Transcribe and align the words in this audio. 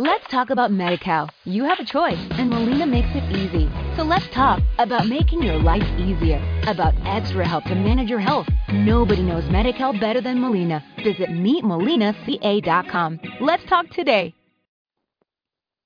Let's 0.00 0.26
talk 0.30 0.48
about 0.48 0.70
MediCal. 0.70 1.28
You 1.44 1.64
have 1.64 1.78
a 1.78 1.84
choice, 1.84 2.16
and 2.38 2.48
Molina 2.48 2.86
makes 2.86 3.14
it 3.14 3.22
easy. 3.36 3.68
So 3.96 4.02
let's 4.02 4.26
talk 4.32 4.62
about 4.78 5.06
making 5.06 5.42
your 5.42 5.58
life 5.58 5.86
easier, 5.98 6.40
about 6.66 6.94
extra 7.04 7.46
help 7.46 7.64
to 7.64 7.74
manage 7.74 8.08
your 8.08 8.18
health. 8.18 8.48
Nobody 8.72 9.22
knows 9.22 9.44
MediCal 9.50 10.00
better 10.00 10.22
than 10.22 10.40
Molina. 10.40 10.82
Visit 11.04 11.28
meetmolinaca.com. 11.28 13.20
Let's 13.42 13.62
talk 13.66 13.90
today. 13.90 14.32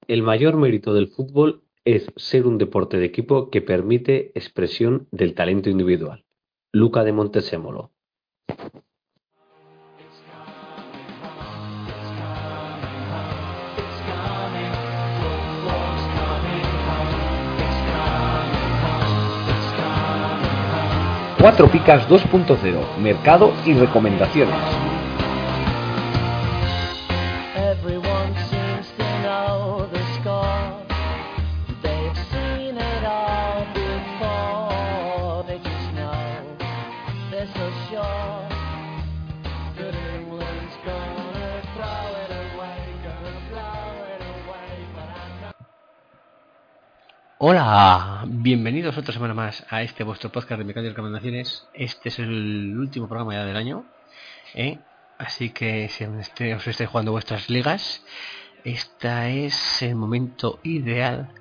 El 0.06 0.22
mayor 0.22 0.54
mérito 0.58 0.94
del 0.94 1.08
fútbol 1.08 1.64
es 1.84 2.06
ser 2.14 2.46
un 2.46 2.56
deporte 2.56 2.98
de 2.98 3.06
equipo 3.06 3.50
que 3.50 3.62
permite 3.62 4.30
expresión 4.36 5.08
del 5.10 5.34
talento 5.34 5.70
individual. 5.70 6.24
Luca 6.72 7.02
de 7.02 7.12
Montesémolo. 7.12 7.90
Cuatro 21.44 21.68
Picas 21.68 22.08
2.0, 22.08 22.96
Mercado 23.02 23.52
y 23.66 23.74
Recomendaciones. 23.74 24.93
Hola, 47.46 48.24
bienvenidos 48.26 48.96
otra 48.96 49.12
semana 49.12 49.34
más 49.34 49.66
a 49.68 49.82
este 49.82 50.02
vuestro 50.02 50.32
podcast 50.32 50.58
de 50.58 50.64
Mercado 50.64 50.86
y 50.86 50.88
Recomendaciones. 50.88 51.68
Este 51.74 52.08
es 52.08 52.18
el 52.18 52.74
último 52.78 53.06
programa 53.06 53.34
ya 53.34 53.44
del 53.44 53.58
año, 53.58 53.84
¿eh? 54.54 54.78
así 55.18 55.50
que 55.50 55.90
si 55.90 56.04
os 56.04 56.66
estáis 56.66 56.88
jugando 56.88 57.12
vuestras 57.12 57.50
ligas, 57.50 58.02
este 58.64 59.44
es 59.44 59.82
el 59.82 59.94
momento 59.94 60.58
ideal 60.62 61.34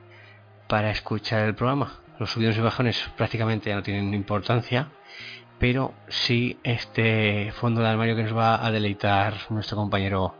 para 0.67 0.91
escuchar 0.91 1.45
el 1.45 1.55
programa. 1.55 2.01
Los 2.19 2.31
subidos 2.31 2.57
y 2.57 2.59
bajones 2.59 3.09
prácticamente 3.15 3.69
ya 3.69 3.77
no 3.77 3.83
tienen 3.83 4.13
importancia, 4.13 4.89
pero 5.57 5.93
sí 6.09 6.59
este 6.63 7.53
fondo 7.53 7.79
de 7.79 7.87
armario 7.87 8.17
que 8.17 8.23
nos 8.23 8.35
va 8.35 8.65
a 8.65 8.71
deleitar 8.71 9.35
nuestro 9.51 9.77
compañero 9.77 10.35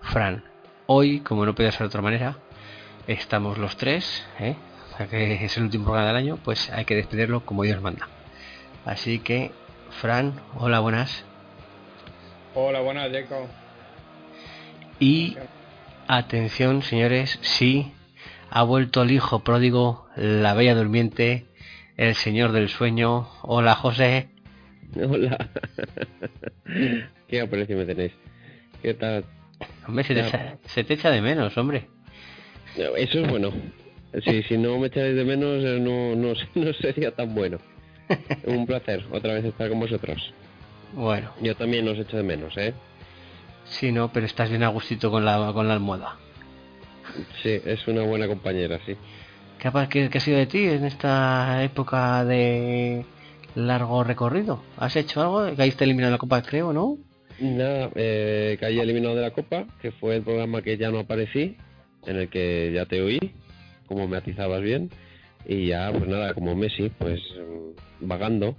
Fran. 0.00 0.42
Hoy, 0.86 1.20
como 1.20 1.44
no 1.44 1.54
podía 1.54 1.70
ser 1.70 1.80
de 1.80 1.86
otra 1.88 2.00
manera, 2.00 2.38
estamos 3.06 3.58
los 3.58 3.76
tres, 3.76 4.26
¿eh? 4.40 4.56
Ya 4.98 5.06
que 5.06 5.44
es 5.44 5.56
el 5.56 5.64
último 5.64 5.84
programa 5.84 6.08
del 6.08 6.16
año, 6.16 6.38
pues 6.44 6.70
hay 6.70 6.84
que 6.84 6.94
despedirlo 6.94 7.44
como 7.44 7.62
Dios 7.62 7.80
manda. 7.80 8.08
Así 8.84 9.18
que, 9.18 9.52
Fran, 10.00 10.34
hola, 10.56 10.80
buenas. 10.80 11.24
Hola, 12.54 12.80
buenas, 12.80 13.10
Jacob. 13.10 13.46
Y 14.98 15.36
atención, 16.08 16.82
señores, 16.82 17.38
sí, 17.42 17.92
ha 18.50 18.62
vuelto 18.62 19.02
el 19.02 19.10
hijo 19.10 19.40
pródigo, 19.40 20.06
la 20.16 20.54
bella 20.54 20.74
durmiente, 20.74 21.46
el 21.96 22.14
señor 22.14 22.52
del 22.52 22.68
sueño. 22.68 23.28
Hola, 23.42 23.74
José. 23.74 24.28
Hola. 24.96 25.50
Qué 27.28 27.40
aprecio 27.40 27.76
me 27.76 27.86
tenéis. 27.86 28.12
¿Qué 28.82 28.94
tal? 28.94 29.24
Hombre, 29.86 30.04
se 30.04 30.14
te, 30.14 30.20
echa, 30.20 30.58
se 30.66 30.84
te 30.84 30.94
echa 30.94 31.10
de 31.10 31.22
menos, 31.22 31.56
hombre. 31.56 31.88
Eso 32.76 33.20
es 33.20 33.28
bueno. 33.28 33.52
Sí, 34.24 34.42
si 34.42 34.58
no 34.58 34.78
me 34.78 34.88
echáis 34.88 35.14
de 35.16 35.24
menos, 35.24 35.64
eh, 35.64 35.78
no, 35.80 36.14
no, 36.14 36.34
no 36.54 36.72
sería 36.74 37.10
tan 37.12 37.34
bueno. 37.34 37.58
Un 38.46 38.66
placer 38.66 39.04
otra 39.10 39.34
vez 39.34 39.44
estar 39.44 39.68
con 39.68 39.80
vosotros. 39.80 40.32
Bueno, 40.92 41.30
Yo 41.40 41.54
también 41.56 41.88
os 41.88 41.98
echo 41.98 42.16
de 42.18 42.22
menos, 42.22 42.56
¿eh? 42.58 42.74
sí, 43.64 43.90
no, 43.92 44.12
pero 44.12 44.26
estás 44.26 44.50
bien 44.50 44.62
a 44.62 44.68
gustito 44.68 45.10
con 45.10 45.24
la, 45.24 45.50
con 45.54 45.66
la 45.66 45.74
almohada. 45.74 46.16
Sí, 47.42 47.58
es 47.64 47.86
una 47.88 48.02
buena 48.02 48.26
compañera, 48.28 48.78
sí. 48.84 48.94
¿Qué 49.58 49.68
ha, 49.72 49.88
qué- 49.88 50.10
qué 50.10 50.18
ha 50.18 50.20
sido 50.20 50.36
de 50.38 50.46
ti 50.46 50.64
en 50.64 50.84
esta 50.84 51.62
época 51.64 52.24
de 52.24 53.04
largo 53.54 54.04
recorrido? 54.04 54.62
¿Has 54.76 54.96
hecho 54.96 55.22
algo? 55.22 55.56
¿Caíste 55.56 55.84
eliminado 55.84 56.08
en 56.10 56.12
la 56.12 56.18
Copa, 56.18 56.42
creo, 56.42 56.72
no? 56.74 56.98
Nada, 57.40 57.88
eh, 57.94 58.58
caí 58.60 58.78
eliminado 58.78 59.14
de 59.14 59.22
la 59.22 59.30
Copa, 59.30 59.64
que 59.80 59.90
fue 59.92 60.16
el 60.16 60.22
programa 60.22 60.60
que 60.60 60.76
ya 60.76 60.90
no 60.90 60.98
aparecí, 61.00 61.56
en 62.06 62.16
el 62.16 62.28
que 62.28 62.72
ya 62.74 62.84
te 62.86 63.00
oí, 63.00 63.18
como 63.86 64.06
me 64.08 64.16
atizabas 64.16 64.62
bien, 64.62 64.90
y 65.46 65.66
ya, 65.68 65.90
pues 65.92 66.08
nada, 66.08 66.34
como 66.34 66.54
Messi, 66.54 66.88
pues 66.98 67.20
mm, 68.00 68.06
vagando. 68.06 68.56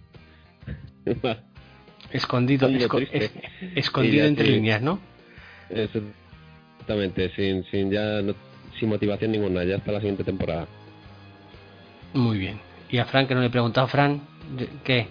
Escondido, 2.12 2.70
esco- 2.70 3.08
es- 3.12 3.32
escondido 3.76 4.26
entre 4.26 4.48
líneas, 4.48 4.82
¿no? 4.82 5.00
Exactamente, 5.70 7.30
sin, 7.36 7.64
sin 7.66 7.90
ya 7.92 8.22
no- 8.22 8.36
sin 8.80 8.90
motivación 8.90 9.32
ninguna, 9.32 9.64
ya 9.64 9.78
hasta 9.78 9.92
la 9.92 10.00
siguiente 10.00 10.24
temporada. 10.24 10.68
Muy 12.14 12.38
bien. 12.38 12.60
Y 12.90 13.00
a 13.00 13.06
Fran, 13.06 13.28
que 13.28 13.34
no 13.34 13.42
le 13.42 13.48
he 13.48 13.50
preguntado, 13.50 13.88
Fran, 13.88 14.22
¿qué? 14.84 15.08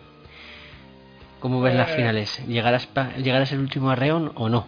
¿Cómo 1.41 1.61
ves 1.61 1.75
las 1.75 1.91
Eh. 1.91 1.94
finales? 1.97 2.47
¿Llegarás, 2.47 2.87
pa- 2.87 3.17
¿Llegarás 3.17 3.50
el 3.53 3.59
último 3.59 3.91
arreón 3.91 4.31
o 4.37 4.49
no? 4.49 4.67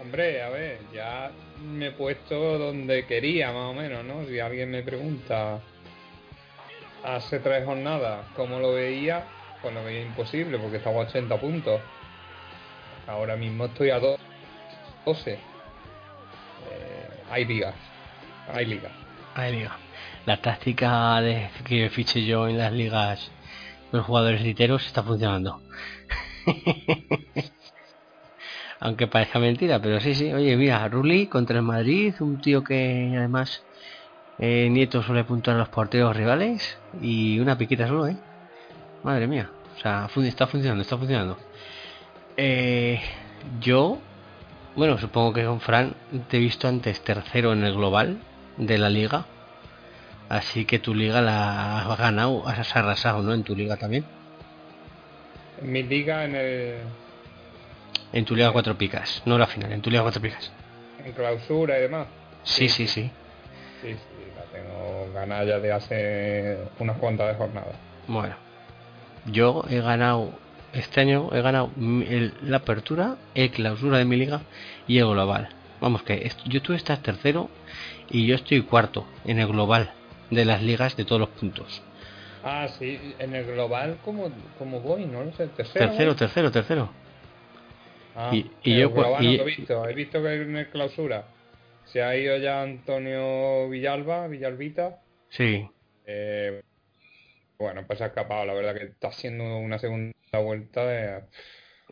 Hombre, 0.00 0.42
a 0.42 0.48
ver, 0.48 0.78
ya 0.94 1.30
me 1.62 1.88
he 1.88 1.90
puesto 1.92 2.58
donde 2.58 3.04
quería, 3.06 3.52
más 3.52 3.70
o 3.70 3.74
menos, 3.74 4.04
¿no? 4.04 4.24
Si 4.26 4.40
alguien 4.40 4.70
me 4.70 4.82
pregunta 4.82 5.60
hace 7.04 7.38
tres 7.40 7.64
jornadas 7.64 8.24
cómo 8.34 8.58
lo 8.60 8.72
veía, 8.72 9.24
pues 9.60 9.74
lo 9.74 9.84
veía 9.84 10.02
imposible 10.02 10.58
porque 10.58 10.78
estaba 10.78 11.02
a 11.02 11.06
80 11.06 11.36
puntos. 11.38 11.80
Ahora 13.06 13.36
mismo 13.36 13.66
estoy 13.66 13.90
a 13.90 13.98
do- 13.98 14.18
12. 15.04 15.32
Eh, 15.32 15.38
hay 17.30 17.44
ligas, 17.44 17.74
hay 18.52 18.66
ligas. 18.66 18.92
Ahí 19.34 19.52
diga. 19.56 19.76
La 20.26 20.36
táctica 20.40 21.20
de 21.20 21.48
que 21.64 21.88
fiche 21.90 22.24
yo 22.24 22.48
en 22.48 22.58
las 22.58 22.72
ligas 22.72 23.30
con 23.90 24.02
jugadores 24.02 24.40
literos 24.42 24.86
está 24.86 25.02
funcionando. 25.02 25.60
Aunque 28.80 29.06
parezca 29.06 29.38
mentira, 29.38 29.78
pero 29.80 30.00
sí, 30.00 30.14
sí. 30.14 30.32
Oye, 30.32 30.56
mira, 30.56 30.88
Rulli 30.88 31.26
contra 31.26 31.56
el 31.56 31.62
Madrid, 31.62 32.14
un 32.20 32.40
tío 32.40 32.64
que 32.64 33.14
además 33.16 33.62
eh, 34.38 34.68
Nieto 34.70 35.02
suele 35.02 35.24
puntuar 35.24 35.56
a 35.56 35.60
los 35.60 35.68
porteros 35.68 36.16
rivales 36.16 36.78
y 37.02 37.38
una 37.40 37.58
piquita 37.58 37.86
solo, 37.86 38.08
¿eh? 38.08 38.16
Madre 39.02 39.26
mía. 39.26 39.50
O 39.76 39.80
sea, 39.80 40.08
está 40.24 40.46
funcionando, 40.46 40.82
está 40.82 40.96
funcionando. 40.96 41.36
Eh, 42.38 43.00
yo, 43.60 43.98
bueno, 44.76 44.96
supongo 44.96 45.34
que 45.34 45.44
con 45.44 45.60
Fran 45.60 45.92
te 46.28 46.38
he 46.38 46.40
visto 46.40 46.66
antes 46.66 47.00
tercero 47.00 47.52
en 47.52 47.64
el 47.64 47.74
global 47.74 48.18
de 48.56 48.78
la 48.78 48.88
liga. 48.88 49.26
Así 50.30 50.64
que 50.64 50.78
tu 50.78 50.94
liga 50.94 51.20
la 51.20 51.80
has 51.80 51.98
ganado, 51.98 52.48
has 52.48 52.74
arrasado, 52.76 53.22
¿no? 53.22 53.34
En 53.34 53.42
tu 53.42 53.54
liga 53.54 53.76
también. 53.76 54.04
En 55.60 55.70
mi 55.70 55.82
liga, 55.82 56.24
en 56.24 56.34
el 56.34 56.76
En 58.12 58.24
tu 58.24 58.34
liga 58.34 58.52
cuatro 58.52 58.76
picas, 58.76 59.22
no 59.24 59.38
la 59.38 59.46
final, 59.46 59.72
en 59.72 59.82
tu 59.82 59.90
liga 59.90 60.02
cuatro 60.02 60.20
picas. 60.20 60.52
en 60.98 61.12
clausura 61.12 61.78
y 61.78 61.82
demás. 61.82 62.08
Sí, 62.42 62.68
sí, 62.68 62.86
sí. 62.86 63.10
Sí, 63.80 63.94
sí, 63.94 64.32
la 64.36 64.42
tengo 64.52 65.10
ganada 65.14 65.44
ya 65.44 65.58
de 65.58 65.72
hace 65.72 66.58
unas 66.78 66.98
cuantas 66.98 67.28
de 67.28 67.34
jornadas. 67.34 67.74
Bueno, 68.06 68.36
yo 69.26 69.64
he 69.70 69.80
ganado 69.80 70.38
este 70.72 71.00
año, 71.00 71.30
he 71.32 71.40
ganado 71.40 71.70
el- 71.78 72.34
la 72.42 72.58
apertura, 72.58 73.16
el 73.34 73.50
clausura 73.50 73.96
de 73.98 74.04
mi 74.04 74.16
liga 74.16 74.42
y 74.86 74.98
el 74.98 75.06
global. 75.06 75.48
Vamos 75.80 76.02
que 76.02 76.30
yo 76.44 76.60
tú 76.60 76.74
estás 76.74 77.02
tercero 77.02 77.48
y 78.10 78.26
yo 78.26 78.34
estoy 78.34 78.60
cuarto 78.62 79.06
en 79.24 79.38
el 79.38 79.46
global 79.46 79.90
de 80.30 80.44
las 80.44 80.62
ligas 80.62 80.96
de 80.96 81.04
todos 81.06 81.20
los 81.20 81.30
puntos. 81.30 81.80
Ah, 82.44 82.68
sí, 82.78 83.14
en 83.18 83.34
el 83.34 83.46
global, 83.46 83.98
¿cómo, 84.04 84.30
cómo 84.58 84.80
voy? 84.80 85.06
No 85.06 85.22
lo 85.24 85.32
sé, 85.32 85.46
tercero. 85.48 85.86
Tercero, 85.86 86.10
voy? 86.10 86.18
tercero, 86.18 86.50
tercero. 86.50 86.99
Ah, 88.16 88.30
y- 88.34 88.50
y 88.62 88.78
yo 88.80 88.90
global 88.90 89.24
y- 89.24 89.36
he 89.40 89.44
visto, 89.44 89.88
he 89.88 89.94
visto 89.94 90.22
que 90.22 90.34
en 90.34 90.56
el 90.56 90.68
clausura 90.70 91.24
se 91.86 92.02
ha 92.02 92.16
ido 92.16 92.36
ya 92.38 92.62
Antonio 92.62 93.68
Villalba, 93.68 94.26
Villalbita. 94.28 95.00
Sí, 95.28 95.66
Eh, 96.06 96.60
bueno, 97.58 97.84
pues 97.86 97.98
se 97.98 98.04
ha 98.04 98.08
escapado, 98.08 98.44
la 98.46 98.54
verdad 98.54 98.74
que 98.74 98.84
está 98.86 99.08
haciendo 99.08 99.58
una 99.58 99.78
segunda 99.78 100.12
vuelta 100.42 100.84
de- 100.86 101.22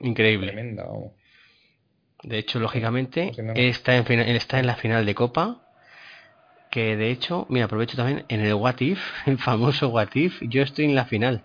increíble. 0.01 0.49
tremenda. 0.49 0.85
vamos. 0.85 1.13
De 2.25 2.39
hecho, 2.39 2.59
lógicamente, 2.59 3.33
Pues 3.35 3.47
no- 3.47 3.53
está 3.55 3.97
en, 3.97 4.21
está 4.21 4.59
en 4.59 4.67
la 4.67 4.75
final 4.77 5.07
de 5.07 5.15
Copa. 5.15 5.63
Que 6.71 6.97
de 6.97 7.11
hecho, 7.11 7.47
mira, 7.49 7.67
aprovecho 7.67 7.97
también 7.97 8.25
en 8.29 8.41
el 8.41 8.55
What 8.55 8.81
If, 8.81 8.99
el 9.27 9.39
famoso 9.39 9.89
What 9.89 10.15
If, 10.15 10.41
yo 10.43 10.63
estoy 10.63 10.87
en 10.87 10.95
la 10.97 11.07
final. 11.07 11.45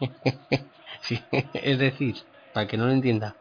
sí, 1.02 1.18
es 1.54 1.78
decir, 1.78 2.16
para 2.52 2.66
que 2.66 2.76
no 2.76 2.86
lo 2.86 2.92
entienda. 2.92 3.36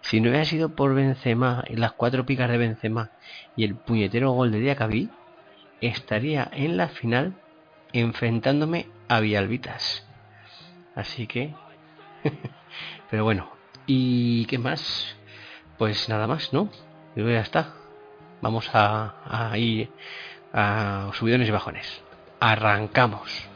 Si 0.00 0.20
no 0.20 0.28
hubiera 0.30 0.44
sido 0.44 0.70
por 0.70 0.94
Benzema 0.94 1.64
y 1.68 1.76
las 1.76 1.92
cuatro 1.92 2.26
picas 2.26 2.50
de 2.50 2.58
Benzema 2.58 3.10
y 3.56 3.64
el 3.64 3.74
puñetero 3.74 4.30
gol 4.32 4.52
de 4.52 4.60
Diacabí, 4.60 5.10
estaría 5.80 6.48
en 6.52 6.76
la 6.76 6.88
final 6.88 7.34
enfrentándome 7.92 8.86
a 9.08 9.20
Villalbitas. 9.20 10.06
Así 10.94 11.26
que... 11.26 11.54
Pero 13.10 13.24
bueno, 13.24 13.50
¿y 13.86 14.46
qué 14.46 14.58
más? 14.58 15.16
Pues 15.78 16.08
nada 16.08 16.26
más, 16.26 16.52
¿no? 16.52 16.70
Luego 17.14 17.30
ya 17.30 17.40
está. 17.40 17.74
Vamos 18.40 18.68
a, 18.72 19.50
a 19.50 19.56
ir 19.58 19.90
a 20.52 21.10
subidones 21.14 21.48
y 21.48 21.52
bajones. 21.52 22.02
Arrancamos. 22.40 23.55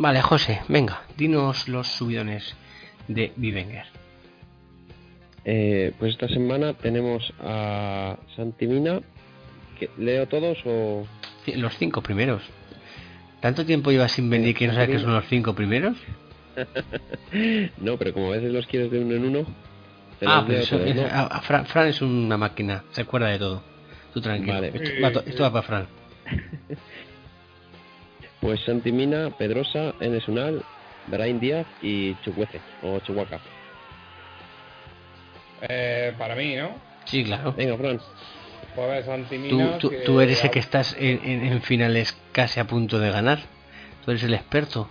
Vale, 0.00 0.22
José, 0.22 0.62
venga, 0.68 1.02
dinos 1.18 1.68
los 1.68 1.86
subidones 1.88 2.56
de 3.06 3.32
Vivenger. 3.36 3.84
Eh, 5.44 5.92
pues 5.98 6.12
esta 6.12 6.26
semana 6.28 6.72
tenemos 6.72 7.34
a 7.38 8.16
Santimina. 8.34 9.00
que 9.78 9.90
¿Leo 9.98 10.26
todos 10.26 10.56
o...? 10.64 11.06
Sí, 11.44 11.52
Los 11.56 11.76
cinco 11.76 12.00
primeros. 12.02 12.42
¿Tanto 13.42 13.66
tiempo 13.66 13.90
llevas 13.90 14.12
sin 14.12 14.30
venir 14.30 14.54
que 14.56 14.66
no 14.68 14.72
sabes 14.72 14.88
qué 14.88 14.98
son 15.00 15.12
los 15.12 15.26
cinco 15.28 15.54
primeros? 15.54 15.98
no, 17.78 17.98
pero 17.98 18.14
como 18.14 18.28
a 18.32 18.36
veces 18.36 18.52
los 18.52 18.66
quieres 18.66 18.90
de 18.90 19.00
uno 19.00 19.14
en 19.16 19.24
uno... 19.26 19.46
Ah, 20.24 20.44
pero 20.46 20.60
eso- 20.60 20.76
todos, 20.78 20.88
es- 20.90 20.96
¿no? 20.96 21.02
a- 21.02 21.26
a 21.26 21.40
Fran, 21.42 21.66
Fran 21.66 21.88
es 21.88 22.00
una 22.00 22.38
máquina, 22.38 22.84
se 22.92 23.02
acuerda 23.02 23.28
de 23.28 23.38
todo. 23.38 23.62
Tú 24.14 24.20
tranquilo. 24.22 24.54
Vale. 24.54 24.68
Esto, 24.74 24.90
va, 25.02 25.12
to- 25.12 25.24
esto 25.26 25.42
va 25.42 25.52
para 25.52 25.62
Fran. 25.66 25.86
Pues 28.40 28.60
Santimina, 28.64 29.30
Pedrosa, 29.30 29.94
Enes 30.00 30.26
Unal, 30.28 30.64
Brain 31.06 31.38
Díaz 31.38 31.66
y 31.82 32.14
Chucuece, 32.22 32.60
o 32.82 32.98
Chihuahua. 33.00 33.38
Eh, 35.68 36.14
para 36.16 36.34
mí, 36.34 36.56
¿no? 36.56 36.74
Sí, 37.04 37.24
claro. 37.24 37.52
Venga, 37.52 37.76
Fran. 37.76 37.98
Pues 38.74 38.78
a 38.78 38.92
ver, 38.92 39.02
Tú, 39.04 39.10
Santimina. 39.10 39.78
tú, 39.78 39.90
que- 39.90 39.98
tú 39.98 40.20
eres 40.20 40.42
el 40.44 40.50
que 40.50 40.58
estás 40.60 40.96
en, 40.98 41.20
en- 41.24 41.44
en 41.52 41.62
finales 41.62 42.16
casi 42.32 42.60
a 42.60 42.64
punto 42.64 42.98
de 42.98 43.10
ganar. 43.10 43.40
Tú 44.04 44.10
eres 44.10 44.22
el 44.22 44.34
experto. 44.34 44.88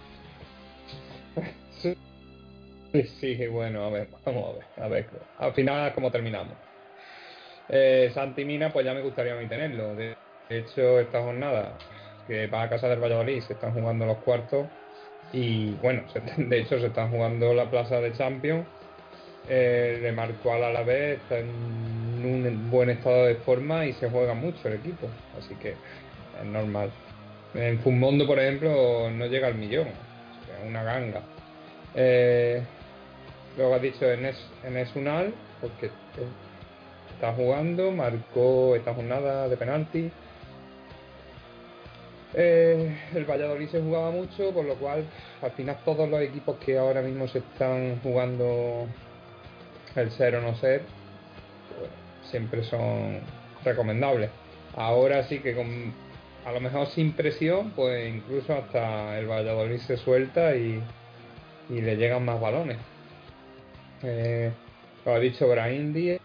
Sí, 2.92 3.04
sí, 3.38 3.46
bueno, 3.46 3.84
a 3.86 3.92
ver, 3.92 4.10
vamos 4.26 4.50
a 4.50 4.58
ver, 4.58 4.66
a 4.84 4.88
ver, 4.88 5.10
al 5.38 5.54
final 5.54 5.94
cómo 5.94 6.12
terminamos. 6.12 6.58
Eh, 7.68 8.10
Santi 8.16 8.44
Mina, 8.46 8.74
pues 8.74 8.84
ya 8.84 8.96
me 8.96 9.02
gustaría 9.02 9.34
a 9.34 9.36
mí 9.36 9.48
tenerlo. 9.48 9.94
De 9.94 10.18
de 10.50 10.58
hecho, 10.58 11.00
esta 11.00 11.22
jornada 11.22 11.78
que 12.30 12.46
va 12.46 12.62
a 12.62 12.70
casa 12.70 12.88
del 12.88 13.00
Valladolid 13.00 13.42
se 13.42 13.54
están 13.54 13.74
jugando 13.74 14.06
los 14.06 14.18
cuartos 14.20 14.68
y 15.34 15.72
bueno, 15.82 16.04
de 16.38 16.60
hecho 16.60 16.80
se 16.80 16.88
están 16.88 17.10
jugando 17.10 17.54
la 17.54 17.70
plaza 17.70 18.00
de 18.00 18.14
Champions. 18.14 18.66
Eh, 19.50 19.98
le 20.02 20.12
marcó 20.12 20.54
al 20.54 20.64
Alavés, 20.64 21.20
está 21.20 21.40
en 21.40 21.48
un 21.50 22.70
buen 22.70 22.92
estado 22.92 23.26
de 23.26 23.36
forma 23.36 23.84
y 23.88 23.94
se 23.94 24.08
juega 24.08 24.36
mucho 24.36 24.68
el 24.68 24.76
equipo, 24.76 25.08
así 25.40 25.56
que 25.56 25.70
es 25.70 26.46
normal. 26.46 26.92
En 27.56 27.80
Fumondo, 27.80 28.28
por 28.28 28.38
ejemplo, 28.38 29.10
no 29.10 29.26
llega 29.26 29.48
al 29.48 29.56
millón, 29.56 29.88
sea, 30.46 30.68
una 30.68 30.84
ganga. 30.84 31.22
Eh, 31.96 32.62
luego 33.58 33.74
has 33.74 33.82
dicho 33.82 34.06
Enes, 34.06 34.38
Enes 34.64 34.96
Unal, 34.96 35.34
porque 35.62 35.88
eh, 35.88 35.90
está 37.16 37.34
jugando, 37.34 37.92
marcó 37.92 38.76
esta 38.76 38.94
jornada 38.94 39.48
de 39.48 39.58
penalti. 39.58 40.12
Eh, 42.34 42.96
el 43.16 43.26
Valladolid 43.26 43.70
se 43.70 43.82
jugaba 43.82 44.12
mucho, 44.12 44.52
por 44.54 44.66
lo 44.66 44.76
cual 44.76 45.04
al 45.42 45.52
final 45.52 45.78
todos 45.84 46.08
los 46.08 46.22
equipos 46.22 46.58
que 46.58 46.78
ahora 46.78 47.02
mismo 47.02 47.28
se 47.28 47.40
están 47.40 48.00
jugando 48.04 48.88
el 49.96 50.12
ser 50.12 50.36
o 50.36 50.42
no 50.42 50.56
ser, 50.56 50.84
pues, 51.78 51.90
siempre 52.30 52.64
son 52.64 53.20
recomendables. 53.64 54.30
Ahora 54.76 55.24
sí 55.24 55.40
que 55.40 55.56
con, 55.56 55.94
a 56.46 56.52
lo 56.52 56.60
mejor 56.60 56.88
sin 56.88 57.14
presión, 57.14 57.72
pues 57.72 58.08
incluso 58.14 58.54
hasta 58.54 59.18
el 59.18 59.28
Valladolid 59.28 59.80
se 59.80 59.98
suelta 59.98 60.56
y, 60.56 60.82
le 61.70 61.98
llegan 61.98 62.26
más 62.26 62.40
balones. 62.40 62.78
Eh, 64.04 64.52
lo 65.06 65.14
ha 65.14 65.20
dicho 65.20 65.48
Brahim 65.48 65.94
Díaz, 65.94 66.20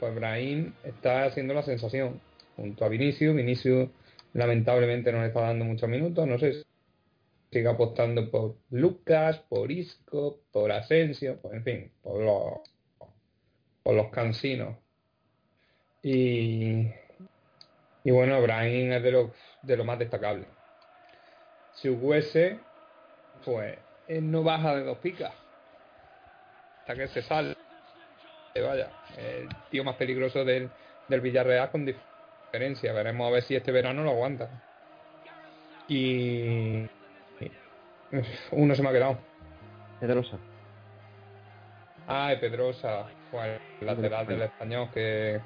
pues 0.00 0.14
Brahim 0.14 0.72
está 0.84 1.24
haciendo 1.24 1.54
la 1.54 1.62
sensación 1.62 2.20
junto 2.56 2.84
a 2.84 2.88
Vinicius. 2.88 3.34
Vinicius 3.34 3.88
lamentablemente 4.36 5.12
no 5.12 5.20
le 5.20 5.28
está 5.28 5.40
dando 5.40 5.64
muchos 5.64 5.88
minutos, 5.88 6.26
no 6.26 6.38
sé 6.38 6.52
si 6.52 6.64
sigue 7.50 7.68
apostando 7.68 8.30
por 8.30 8.56
Lucas, 8.70 9.38
por 9.48 9.72
Isco, 9.72 10.40
por 10.52 10.70
Asensio, 10.72 11.38
pues 11.40 11.54
en 11.54 11.64
fin, 11.64 11.92
por 12.02 12.22
los, 12.22 13.08
por 13.82 13.94
los 13.94 14.08
cansinos. 14.10 14.76
Y, 16.02 16.86
y 18.04 18.10
bueno, 18.10 18.40
Brahim 18.42 18.92
es 18.92 19.02
de 19.02 19.10
lo, 19.10 19.32
de 19.62 19.76
lo 19.76 19.84
más 19.84 19.98
destacable. 19.98 20.46
Chukwueze, 21.80 22.58
pues 23.44 23.78
él 24.06 24.30
no 24.30 24.42
baja 24.42 24.76
de 24.76 24.84
dos 24.84 24.98
picas 24.98 25.32
hasta 26.80 26.94
que 26.94 27.08
se 27.08 27.22
sale. 27.22 27.56
Vaya, 28.54 28.90
el 29.18 29.48
tío 29.70 29.84
más 29.84 29.96
peligroso 29.96 30.44
del, 30.44 30.70
del 31.08 31.20
Villarreal 31.20 31.70
con 31.70 31.84
Veremos 32.58 33.28
a 33.28 33.30
ver 33.30 33.42
si 33.42 33.54
este 33.54 33.72
verano 33.72 34.02
lo 34.02 34.10
aguanta. 34.10 34.48
Y 35.88 36.86
uno 38.52 38.74
se 38.74 38.82
me 38.82 38.88
ha 38.88 38.92
quedado. 38.92 39.18
Pedrosa. 40.00 40.38
Ah, 42.08 42.32
Pedrosa, 42.40 43.06
fue 43.30 43.58
el 43.80 43.86
lateral 43.86 44.26
del 44.26 44.42
español 44.42 44.88
que 44.92 45.40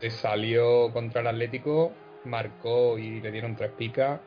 se 0.00 0.10
salió 0.10 0.92
contra 0.92 1.20
el 1.20 1.28
Atlético, 1.28 1.92
marcó 2.24 2.98
y 2.98 3.20
le 3.20 3.30
dieron 3.30 3.54
tres 3.54 3.70
picas. 3.72 4.20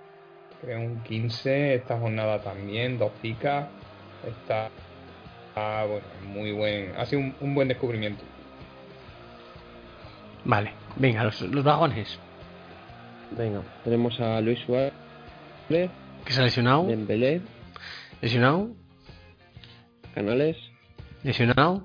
Creo 0.61 0.79
un 0.79 1.01
15, 1.01 1.75
esta 1.75 1.99
jornada 1.99 2.41
también, 2.41 2.97
dos 2.97 3.11
picas. 3.21 3.67
Está 4.25 4.69
ah, 5.55 5.85
bueno, 5.87 6.05
muy 6.33 6.53
buen, 6.53 6.93
ha 6.97 7.05
sido 7.05 7.21
un, 7.21 7.35
un 7.41 7.55
buen 7.55 7.67
descubrimiento. 7.67 8.23
Vale, 10.45 10.71
venga, 10.97 11.23
los, 11.23 11.41
los 11.41 11.63
vagones. 11.63 12.19
Venga, 13.37 13.61
tenemos 13.83 14.19
a 14.19 14.39
Luis 14.41 14.59
Suárez, 14.65 14.93
Que 15.67 16.31
se 16.33 16.39
ha 16.39 16.43
lesionado. 16.43 16.85
Dembélé, 16.85 17.41
Lesionado. 18.21 18.69
Canales, 20.13 20.55
Lesionado. 21.23 21.83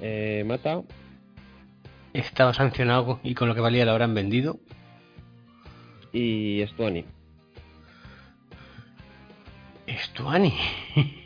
eh, 0.00 0.44
Mata, 0.46 0.82
Estaba 2.12 2.54
sancionado 2.54 3.20
y 3.22 3.34
con 3.34 3.48
lo 3.48 3.54
que 3.54 3.60
valía 3.60 3.84
lo 3.84 3.90
habrán 3.92 4.14
vendido. 4.14 4.58
y 6.12 6.60
Estuani. 6.62 7.04
Estuani. 9.86 10.54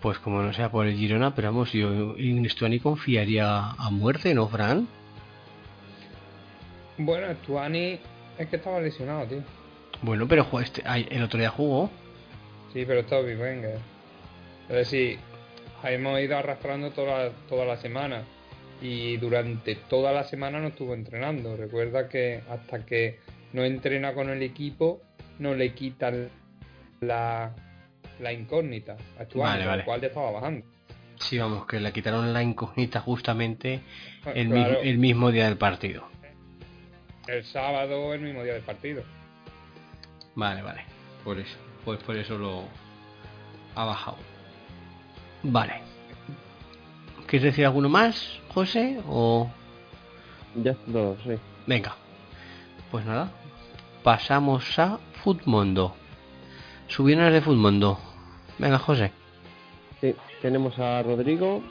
Pues 0.00 0.18
como 0.18 0.42
no 0.42 0.52
sea 0.52 0.70
por 0.70 0.86
el 0.86 0.98
Girona, 0.98 1.34
pero 1.34 1.48
vamos, 1.48 1.72
yo 1.72 2.14
en 2.18 2.44
Estuani 2.44 2.78
confiaría 2.78 3.70
a 3.70 3.88
muerte, 3.90 4.34
¿no, 4.34 4.46
Fran? 4.48 4.86
Bueno, 6.98 7.32
Stuani 7.42 7.98
es 8.38 8.48
que 8.48 8.56
estaba 8.56 8.80
lesionado, 8.80 9.26
tío. 9.26 9.42
Bueno, 10.02 10.26
pero 10.28 10.46
este, 10.60 10.82
el 11.10 11.22
otro 11.22 11.38
día 11.38 11.50
jugó. 11.50 11.90
Sí, 12.72 12.84
pero 12.86 13.00
está 13.00 13.20
Wenger. 13.20 13.78
Es 14.68 14.74
decir, 14.76 15.18
hemos 15.84 16.20
ido 16.20 16.36
arrastrando 16.36 16.90
toda, 16.90 17.30
toda 17.48 17.64
la 17.64 17.76
semana 17.76 18.22
y 18.82 19.16
durante 19.18 19.76
toda 19.76 20.12
la 20.12 20.24
semana 20.24 20.60
no 20.60 20.68
estuvo 20.68 20.94
entrenando. 20.94 21.56
Recuerda 21.56 22.08
que 22.08 22.42
hasta 22.50 22.84
que 22.84 23.18
no 23.52 23.64
entrena 23.64 24.14
con 24.14 24.30
el 24.30 24.42
equipo 24.42 25.00
no 25.38 25.54
le 25.54 25.72
quitan 25.74 26.28
la, 27.00 27.52
la 28.20 28.32
incógnita 28.32 28.96
actual, 29.18 29.50
Vale, 29.52 29.66
vale. 29.66 29.84
cual 29.84 30.00
ya 30.00 30.08
estaba 30.08 30.30
bajando. 30.32 30.66
Sí, 31.20 31.38
vamos, 31.38 31.66
que 31.66 31.78
le 31.80 31.92
quitaron 31.92 32.32
la 32.32 32.42
incógnita 32.42 33.00
justamente 33.00 33.80
Ah, 34.26 34.32
mi- 34.50 34.64
el 34.82 34.98
mismo 34.98 35.30
día 35.30 35.44
del 35.46 35.56
partido. 35.56 36.08
El 37.26 37.44
sábado, 37.44 38.12
el 38.12 38.20
mismo 38.20 38.42
día 38.42 38.54
del 38.54 38.62
partido. 38.62 39.02
Vale, 40.34 40.62
vale. 40.62 40.82
Por 41.22 41.38
eso. 41.38 41.56
Pues 41.84 42.02
por 42.02 42.16
eso 42.16 42.36
lo 42.38 42.64
ha 43.74 43.84
bajado. 43.84 44.18
Vale. 45.42 45.80
¿Quieres 47.26 47.44
decir 47.44 47.64
alguno 47.64 47.88
más, 47.88 48.40
José? 48.52 49.00
O. 49.08 49.50
Ya 50.56 50.74
todo, 50.74 51.16
sí. 51.24 51.38
Venga. 51.66 51.94
Pues 52.90 53.04
nada. 53.04 53.30
Pasamos 54.02 54.78
a 54.78 54.98
Futmundo. 55.22 55.94
Subienas 56.88 57.32
de 57.32 57.40
Futmundo. 57.40 57.98
Venga, 58.58 58.78
José. 58.78 59.12
Sí, 60.00 60.14
tenemos 60.42 60.78
a 60.78 61.02
Rodrigo, 61.02 61.62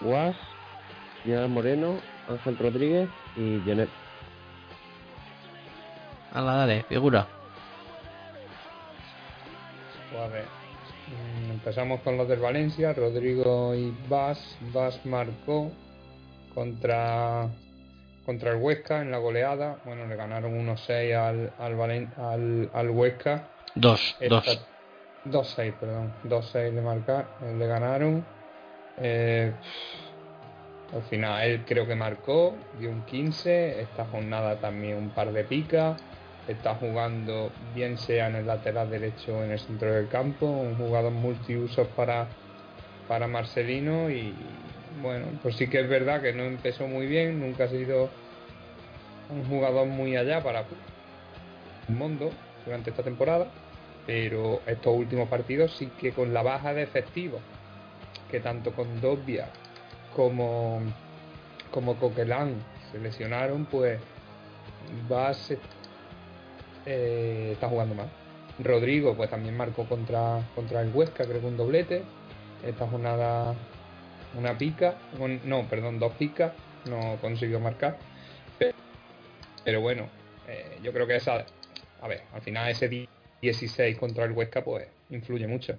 Guas, 0.00 0.36
Gerard 1.24 1.50
Moreno, 1.50 1.98
Ángel 2.28 2.56
Rodríguez 2.58 3.08
y 3.36 3.60
Janet. 3.66 3.90
Hala, 6.32 6.52
dale, 6.54 6.82
figura. 6.84 7.26
Pues 10.10 10.22
a 10.22 10.28
ver, 10.28 10.44
mm, 10.46 11.50
empezamos 11.50 12.00
con 12.00 12.16
los 12.16 12.28
del 12.28 12.40
Valencia, 12.40 12.92
Rodrigo 12.92 13.74
y 13.74 13.94
Vas. 14.08 14.56
Vas 14.72 15.04
marcó 15.06 15.70
contra 16.54 17.48
contra 18.24 18.50
el 18.50 18.56
Huesca 18.58 19.00
en 19.00 19.10
la 19.10 19.18
goleada. 19.18 19.78
Bueno, 19.84 20.06
le 20.06 20.14
ganaron 20.16 20.52
1-6 20.54 21.14
al, 21.16 21.52
al, 21.58 21.74
Valen- 21.76 22.12
al, 22.18 22.70
al 22.74 22.90
Huesca. 22.90 23.48
Dos, 23.74 24.16
Esta- 24.20 24.34
dos. 24.42 24.68
2-6, 25.24 25.72
perdón. 25.78 26.12
2-6 26.24 26.72
le 26.72 26.80
eh, 27.40 27.54
le 27.56 27.66
ganaron. 27.66 28.24
Eh, 28.98 29.54
al 30.92 31.02
final 31.04 31.42
él 31.46 31.64
creo 31.66 31.86
que 31.86 31.94
marcó, 31.94 32.58
dio 32.78 32.90
un 32.90 33.02
15. 33.04 33.80
Esta 33.80 34.04
jornada 34.06 34.58
también 34.60 34.96
un 34.98 35.10
par 35.10 35.32
de 35.32 35.44
picas. 35.44 36.02
Está 36.48 36.74
jugando 36.74 37.52
bien 37.74 37.98
sea 37.98 38.28
en 38.28 38.36
el 38.36 38.46
lateral 38.46 38.90
derecho 38.90 39.36
o 39.36 39.44
en 39.44 39.52
el 39.52 39.58
centro 39.58 39.92
del 39.92 40.08
campo. 40.08 40.46
Un 40.46 40.76
jugador 40.76 41.12
multiusos 41.12 41.86
para, 41.88 42.26
para 43.06 43.28
Marcelino. 43.28 44.10
Y 44.10 44.34
bueno, 45.02 45.26
pues 45.42 45.56
sí 45.56 45.68
que 45.68 45.80
es 45.80 45.88
verdad 45.88 46.22
que 46.22 46.32
no 46.32 46.44
empezó 46.44 46.88
muy 46.88 47.06
bien. 47.06 47.38
Nunca 47.38 47.64
ha 47.64 47.68
sido 47.68 48.08
un 49.28 49.44
jugador 49.44 49.86
muy 49.86 50.16
allá 50.16 50.42
para 50.42 50.64
el 51.86 51.94
mundo 51.94 52.30
durante 52.64 52.90
esta 52.90 53.02
temporada 53.02 53.46
pero 54.06 54.62
estos 54.66 54.96
últimos 54.96 55.28
partidos 55.28 55.76
sí 55.76 55.90
que 56.00 56.12
con 56.12 56.32
la 56.32 56.42
baja 56.42 56.72
de 56.72 56.82
efectivos 56.82 57.42
que 58.30 58.40
tanto 58.40 58.72
con 58.72 59.02
Dobia 59.02 59.50
como 60.16 60.80
como 61.70 61.96
Coquelin 61.96 62.56
se 62.90 62.98
lesionaron 62.98 63.66
pues 63.66 64.00
Vas 65.08 65.52
eh, 66.90 67.50
está 67.52 67.68
jugando 67.68 67.94
mal. 67.94 68.08
Rodrigo 68.58 69.14
pues 69.14 69.30
también 69.30 69.56
marcó 69.56 69.86
contra 69.86 70.40
contra 70.54 70.80
el 70.80 70.90
Huesca 70.92 71.24
creo 71.24 71.40
que 71.40 71.46
un 71.46 71.56
doblete. 71.56 72.02
Esta 72.62 72.88
jornada 72.88 73.54
una 74.34 74.56
pica 74.58 74.96
no 75.44 75.68
perdón 75.68 75.98
dos 76.00 76.12
picas 76.14 76.52
no 76.86 77.16
consiguió 77.20 77.60
marcar. 77.60 77.98
Pe- 78.58 78.74
pero 79.64 79.80
bueno 79.80 80.08
eh, 80.46 80.78
yo 80.82 80.92
creo 80.92 81.06
que 81.06 81.16
esa 81.16 81.46
a 82.00 82.08
ver 82.08 82.22
al 82.32 82.42
final 82.42 82.70
ese 82.70 82.88
día 82.88 83.06
16 83.40 83.96
contra 83.98 84.24
el 84.24 84.32
Huesca, 84.32 84.64
pues 84.64 84.88
influye 85.10 85.46
mucho. 85.46 85.78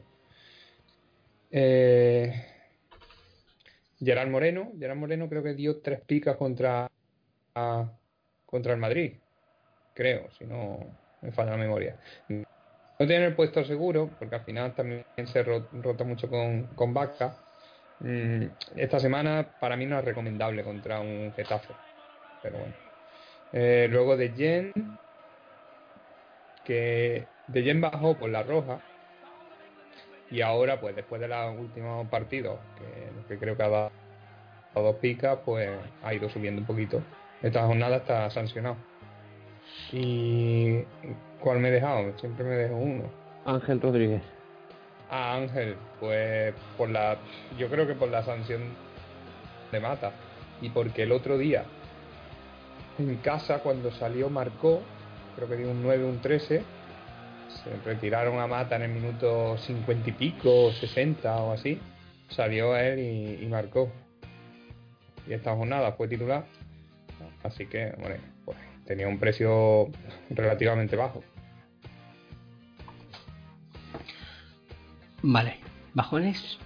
Eh, 1.51 2.31
Gerard 3.99 4.29
Moreno, 4.29 4.71
Gerard 4.79 4.97
Moreno 4.97 5.27
creo 5.27 5.43
que 5.43 5.53
dio 5.53 5.81
tres 5.81 5.99
picas 6.01 6.37
contra, 6.37 6.89
contra 8.45 8.73
el 8.73 8.79
Madrid, 8.79 9.15
creo, 9.99 10.31
si 10.31 10.45
no 10.45 10.97
me 11.21 11.31
falla 11.33 11.51
la 11.51 11.57
memoria. 11.57 11.99
No 12.99 13.07
tiene 13.07 13.25
el 13.27 13.35
puesto 13.35 13.63
seguro, 13.63 14.15
porque 14.17 14.35
al 14.35 14.45
final 14.45 14.75
también 14.75 15.05
se 15.25 15.43
ro- 15.43 15.69
rota 15.71 16.03
mucho 16.03 16.29
con, 16.29 16.67
con 16.75 16.93
Vaca. 16.93 17.45
Mm, 17.99 18.45
esta 18.75 18.99
semana 18.99 19.53
para 19.59 19.77
mí 19.77 19.85
no 19.85 19.99
es 19.99 20.05
recomendable 20.05 20.63
contra 20.63 20.99
un 21.01 21.33
Getafe, 21.35 21.81
pero 22.41 22.59
bueno. 22.59 22.75
Eh, 23.51 23.87
luego 23.91 24.17
de 24.17 24.31
Jen, 24.35 24.73
que 26.63 27.33
De 27.47 27.63
Jen 27.63 27.81
bajó 27.81 28.17
por 28.17 28.29
la 28.29 28.43
roja 28.43 28.85
y 30.29 30.41
ahora 30.41 30.79
pues 30.79 30.95
después 30.95 31.21
de 31.21 31.27
los 31.27 31.57
últimos 31.57 32.09
partidos 32.09 32.69
que, 32.75 33.23
que 33.27 33.39
creo 33.39 33.57
que 33.57 33.63
ha 33.63 33.69
dado 33.69 33.93
dos 34.75 34.97
picas 35.01 35.41
pues 35.45 35.69
ha 36.01 36.15
ido 36.15 36.29
subiendo 36.29 36.61
un 36.61 36.67
poquito 36.67 37.09
esta 37.41 37.67
jornada 37.67 37.97
está 37.99 38.31
sancionado 38.31 38.88
y 39.91 40.83
¿cuál 41.39 41.59
me 41.59 41.69
he 41.69 41.71
dejado? 41.71 42.17
siempre 42.19 42.43
me 42.45 42.55
dejo 42.55 42.75
uno 42.75 43.03
Ángel 43.45 43.81
Rodríguez. 43.81 44.21
a 45.09 45.35
Ángel 45.35 45.75
pues 45.99 46.53
por 46.77 46.89
la 46.89 47.17
yo 47.57 47.67
creo 47.69 47.87
que 47.87 47.95
por 47.95 48.09
la 48.09 48.23
sanción 48.23 48.61
de 49.71 49.79
mata 49.79 50.11
y 50.61 50.69
porque 50.69 51.03
el 51.03 51.11
otro 51.11 51.37
día 51.37 51.63
en 52.97 53.15
casa 53.17 53.59
cuando 53.59 53.91
salió 53.91 54.29
marcó 54.29 54.81
creo 55.35 55.47
que 55.47 55.55
dio 55.57 55.71
un 55.71 55.81
9 55.81 56.03
un 56.03 56.19
13 56.21 56.63
se 57.63 57.75
retiraron 57.83 58.39
a 58.39 58.47
Mata 58.47 58.75
en 58.75 58.83
el 58.83 58.91
minuto 58.91 59.57
50 59.57 60.09
y 60.09 60.13
pico 60.13 60.71
60 60.71 61.35
o 61.37 61.53
así 61.53 61.79
salió 62.29 62.75
él 62.77 62.99
y, 62.99 63.43
y 63.43 63.47
marcó 63.47 63.89
y 65.27 65.33
esta 65.33 65.55
jornada 65.55 65.93
fue 65.93 66.07
titular 66.07 66.45
así 67.43 67.65
que 67.65 67.93
bueno 67.99 68.15
tenía 68.89 69.07
un 69.07 69.19
precio 69.19 69.87
relativamente 70.31 70.95
bajo 70.97 71.23
Vale. 75.21 75.57
¿Bajones? 75.93 76.57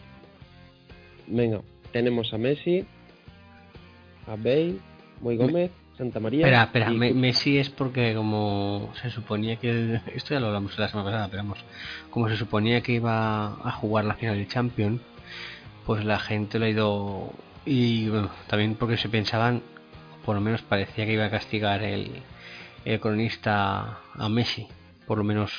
Venga, 1.28 1.62
tenemos 1.92 2.32
a 2.34 2.38
Messi, 2.38 2.86
a 4.28 4.36
Bale, 4.36 4.76
Moy 5.22 5.38
Gómez, 5.38 5.72
Santa 5.98 6.20
María. 6.20 6.42
Espera, 6.46 6.64
espera, 6.64 6.92
y- 6.92 6.98
Me- 6.98 7.14
Messi 7.14 7.58
es 7.58 7.70
porque 7.70 8.14
como 8.14 8.92
se 9.02 9.10
suponía 9.10 9.56
que... 9.56 9.70
el- 9.72 10.02
Esto 10.14 10.34
ya 10.36 10.40
lo 10.40 10.48
hablamos 10.48 10.78
la 10.78 10.88
semana 10.88 11.10
pasada, 11.10 11.28
pero 11.30 11.44
vamos. 11.44 11.66
Como 12.12 12.30
se 12.30 12.36
suponía 12.38 12.82
que 12.82 12.94
iba 12.94 13.46
a 13.68 13.72
jugar 13.72 14.06
la 14.06 14.14
final 14.16 14.38
de 14.38 14.48
Champions, 14.48 15.02
pues 15.86 16.06
la 16.06 16.20
gente 16.20 16.60
lo 16.60 16.66
ha 16.66 16.70
ido... 16.70 17.34
Y 17.66 18.10
bueno, 18.10 18.30
también 18.48 18.76
porque 18.76 18.98
se 18.98 19.10
pensaban, 19.10 19.64
por 20.26 20.36
lo 20.36 20.42
menos 20.42 20.62
parecía 20.62 21.06
que 21.06 21.14
iba 21.14 21.26
a 21.26 21.30
castigar 21.30 21.84
el, 21.84 22.12
el 22.86 23.00
cronista 23.00 24.00
a 24.16 24.30
Messi, 24.30 24.68
por 25.08 25.18
lo 25.18 25.24
menos, 25.24 25.52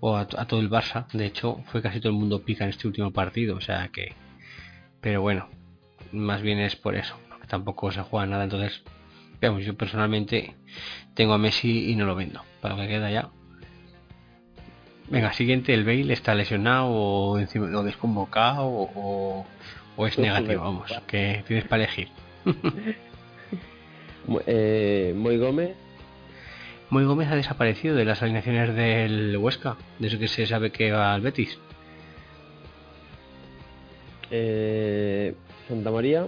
o 0.00 0.16
a, 0.16 0.22
a 0.22 0.46
todo 0.46 0.60
el 0.60 0.70
Barça. 0.70 1.06
De 1.12 1.26
hecho, 1.26 1.62
fue 1.66 1.82
casi 1.82 2.00
todo 2.00 2.12
el 2.12 2.18
mundo 2.18 2.42
pica 2.42 2.64
en 2.64 2.70
este 2.70 2.86
último 2.86 3.12
partido, 3.12 3.56
o 3.56 3.60
sea 3.60 3.88
que... 3.88 4.14
Pero 5.00 5.20
bueno, 5.20 5.48
más 6.12 6.42
bien 6.42 6.58
es 6.58 6.76
por 6.76 6.94
eso, 6.94 7.16
porque 7.28 7.46
tampoco 7.46 7.90
se 7.90 8.02
juega 8.02 8.26
nada, 8.26 8.44
entonces 8.44 8.82
Vamos, 9.42 9.64
yo 9.64 9.74
personalmente 9.74 10.54
tengo 11.14 11.32
a 11.34 11.38
Messi 11.38 11.90
y 11.90 11.96
no 11.96 12.06
lo 12.06 12.14
vendo. 12.14 12.42
Para 12.60 12.76
que 12.76 12.86
queda 12.86 13.10
ya. 13.10 13.28
Venga, 15.08 15.32
siguiente, 15.32 15.74
el 15.74 15.84
Bale 15.84 16.12
está 16.12 16.34
lesionado 16.34 16.86
o, 16.86 17.38
encima, 17.38 17.66
o 17.76 17.82
desconvocado 17.82 18.64
o, 18.64 19.44
o 19.96 20.06
es 20.06 20.16
negativo, 20.18 20.62
vamos, 20.62 20.92
que 21.06 21.44
tienes 21.46 21.66
para 21.66 21.84
elegir. 21.84 22.08
Eh, 24.46 25.14
Moy 25.16 25.36
Gómez, 25.38 25.74
Moy 26.90 27.04
Gómez 27.04 27.28
ha 27.30 27.36
desaparecido 27.36 27.94
de 27.96 28.04
las 28.04 28.22
alineaciones 28.22 28.74
del 28.74 29.36
Huesca, 29.36 29.76
desde 29.98 30.18
que 30.18 30.28
se 30.28 30.46
sabe 30.46 30.70
que 30.70 30.92
va 30.92 31.14
al 31.14 31.20
Betis. 31.22 31.58
eh, 34.30 35.34
Santa 35.68 35.90
María, 35.90 36.26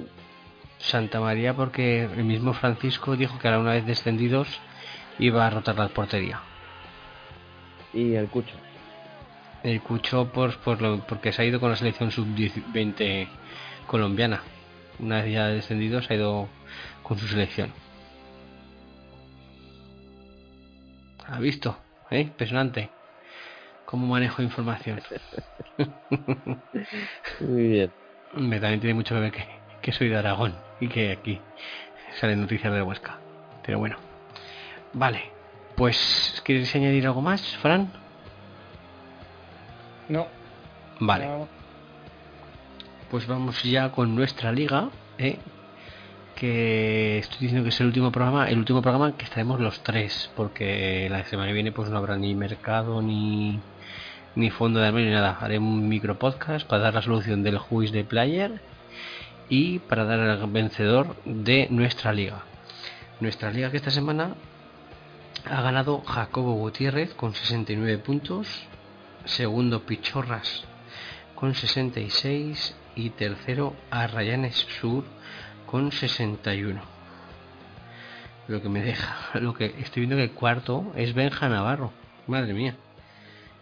Santa 0.79 1.21
María 1.21 1.55
porque 1.55 2.05
el 2.05 2.25
mismo 2.25 2.53
Francisco 2.53 3.17
dijo 3.17 3.39
que 3.39 3.49
a 3.49 3.53
la 3.53 3.59
una 3.59 3.73
vez 3.73 3.87
descendidos 3.87 4.49
iba 5.19 5.47
a 5.47 5.51
rotar 5.51 5.77
la 5.79 5.89
portería. 5.89 6.41
y 7.93 8.15
el 8.15 8.27
Cucho. 8.29 8.55
El 9.63 9.81
Cucho 9.81 10.27
por, 10.33 10.57
por 10.59 10.83
lo- 10.83 10.99
porque 11.07 11.33
se 11.33 11.41
ha 11.43 11.45
ido 11.45 11.61
con 11.61 11.71
la 11.71 11.77
selección 11.77 12.11
sub-20 12.11 13.29
colombiana. 13.87 14.43
Una 14.99 15.23
vez 15.23 15.33
ya 15.33 15.47
descendido 15.47 16.03
se 16.03 16.13
ha 16.13 16.17
ido 16.17 16.49
con 17.03 17.19
su 17.19 17.27
selección. 17.29 17.73
¿Ha 21.29 21.39
visto? 21.39 21.77
¿eh? 22.11 22.21
Impresionante. 22.21 22.91
Cómo 23.85 24.07
manejo 24.07 24.43
información. 24.43 25.01
Muy 27.41 27.63
bien. 27.69 27.93
Me 28.35 28.59
también 28.59 28.81
tiene 28.81 28.95
mucho 28.95 29.15
que 29.15 29.21
ver 29.21 29.33
que, 29.33 29.47
que 29.81 29.93
soy 29.93 30.09
de 30.09 30.17
Aragón 30.17 30.55
y 30.81 30.89
que 30.89 31.13
aquí 31.13 31.41
salen 32.21 32.41
noticias 32.41 32.73
de 32.73 32.83
Huesca. 32.83 33.19
Pero 33.65 33.79
bueno. 33.79 33.97
Vale. 34.93 35.31
Pues, 35.77 36.43
¿quieres 36.45 36.75
añadir 36.75 37.07
algo 37.07 37.21
más, 37.21 37.57
Fran? 37.59 37.93
No. 40.09 40.27
Vale. 41.01 41.27
no. 41.27 41.49
Pues 43.11 43.27
vamos 43.27 43.63
ya 43.63 43.91
con 43.91 44.15
nuestra 44.15 44.53
liga, 44.53 44.91
¿eh? 45.19 45.39
Que 46.35 47.19
estoy 47.19 47.39
diciendo 47.41 47.65
que 47.65 47.71
es 47.71 47.81
el 47.81 47.87
último 47.87 48.13
programa, 48.13 48.49
el 48.49 48.59
último 48.59 48.83
programa 48.83 49.17
que 49.17 49.25
estaremos 49.25 49.61
los 49.61 49.83
tres, 49.83 50.31
porque 50.37 51.09
la 51.11 51.25
semana 51.25 51.49
que 51.49 51.55
viene 51.55 51.73
pues 51.73 51.89
no 51.91 51.99
habrá 51.99 52.17
ni 52.17 52.35
mercado 52.35 53.03
ni 53.03 53.61
ni 54.37 54.51
fondo 54.51 54.81
de 54.81 54.89
armario 54.89 55.09
ni 55.09 55.15
nada. 55.15 55.39
Haré 55.41 55.59
un 55.59 55.89
micro 55.89 56.19
podcast 56.19 56.67
para 56.67 56.83
dar 56.83 56.95
la 56.95 57.03
solución 57.03 57.43
del 57.43 57.59
juiz 57.59 57.93
de 57.93 58.05
player 58.05 58.61
y 59.49 59.79
para 59.81 60.05
dar 60.05 60.21
al 60.21 60.51
vencedor 60.51 61.17
de 61.25 61.69
nuestra 61.71 62.13
liga. 62.13 62.43
Nuestra 63.21 63.51
liga 63.51 63.71
que 63.71 63.77
esta 63.77 63.91
semana 63.91 64.35
ha 65.45 65.63
ganado 65.63 66.01
Jacobo 66.03 66.55
Gutiérrez 66.55 67.15
con 67.15 67.35
69 67.35 67.99
puntos, 67.99 68.49
segundo 69.25 69.83
Pichorras 69.87 70.65
con 71.35 71.55
66 71.55 72.77
y 72.97 73.11
tercero 73.11 73.75
Arrayanes 73.91 74.67
Sur 74.81 75.05
con 75.67 75.93
61. 75.93 76.81
Lo 78.49 78.61
que 78.61 78.69
me 78.69 78.83
deja, 78.83 79.31
lo 79.41 79.55
que 79.55 79.67
estoy 79.79 80.03
viendo 80.03 80.17
que 80.17 80.25
el 80.25 80.33
cuarto 80.33 80.93
es 80.97 81.15
Benja 81.15 81.49
Navarro. 81.49 81.93
Madre 82.27 82.53
mía. 82.53 82.77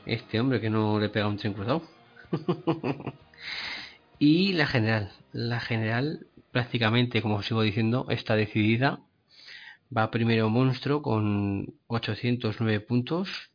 Este 0.07 0.41
hombre 0.41 0.61
que 0.61 0.71
no 0.71 0.99
le 0.99 1.09
pega 1.09 1.29
un 1.29 1.37
tren 1.37 1.53
cruzado. 1.53 1.83
y 4.19 4.53
la 4.55 4.67
general. 4.67 5.13
La 5.33 5.61
general 5.61 6.27
prácticamente, 6.51 7.23
como 7.23 7.37
os 7.37 7.47
sigo 7.47 7.63
diciendo, 7.63 8.07
está 8.11 8.37
decidida. 8.37 9.01
Va 9.97 10.11
primero 10.11 10.49
Monstruo 10.49 11.03
con 11.03 11.75
809 11.87 12.81
puntos. 12.81 13.51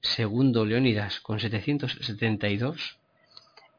Segundo 0.00 0.64
Leónidas 0.64 1.20
con 1.20 1.38
772. 1.38 2.98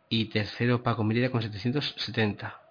Y 0.09 0.25
tercero 0.25 0.83
Paco 0.83 1.03
Mérida 1.03 1.29
con 1.31 1.41
770. 1.41 2.62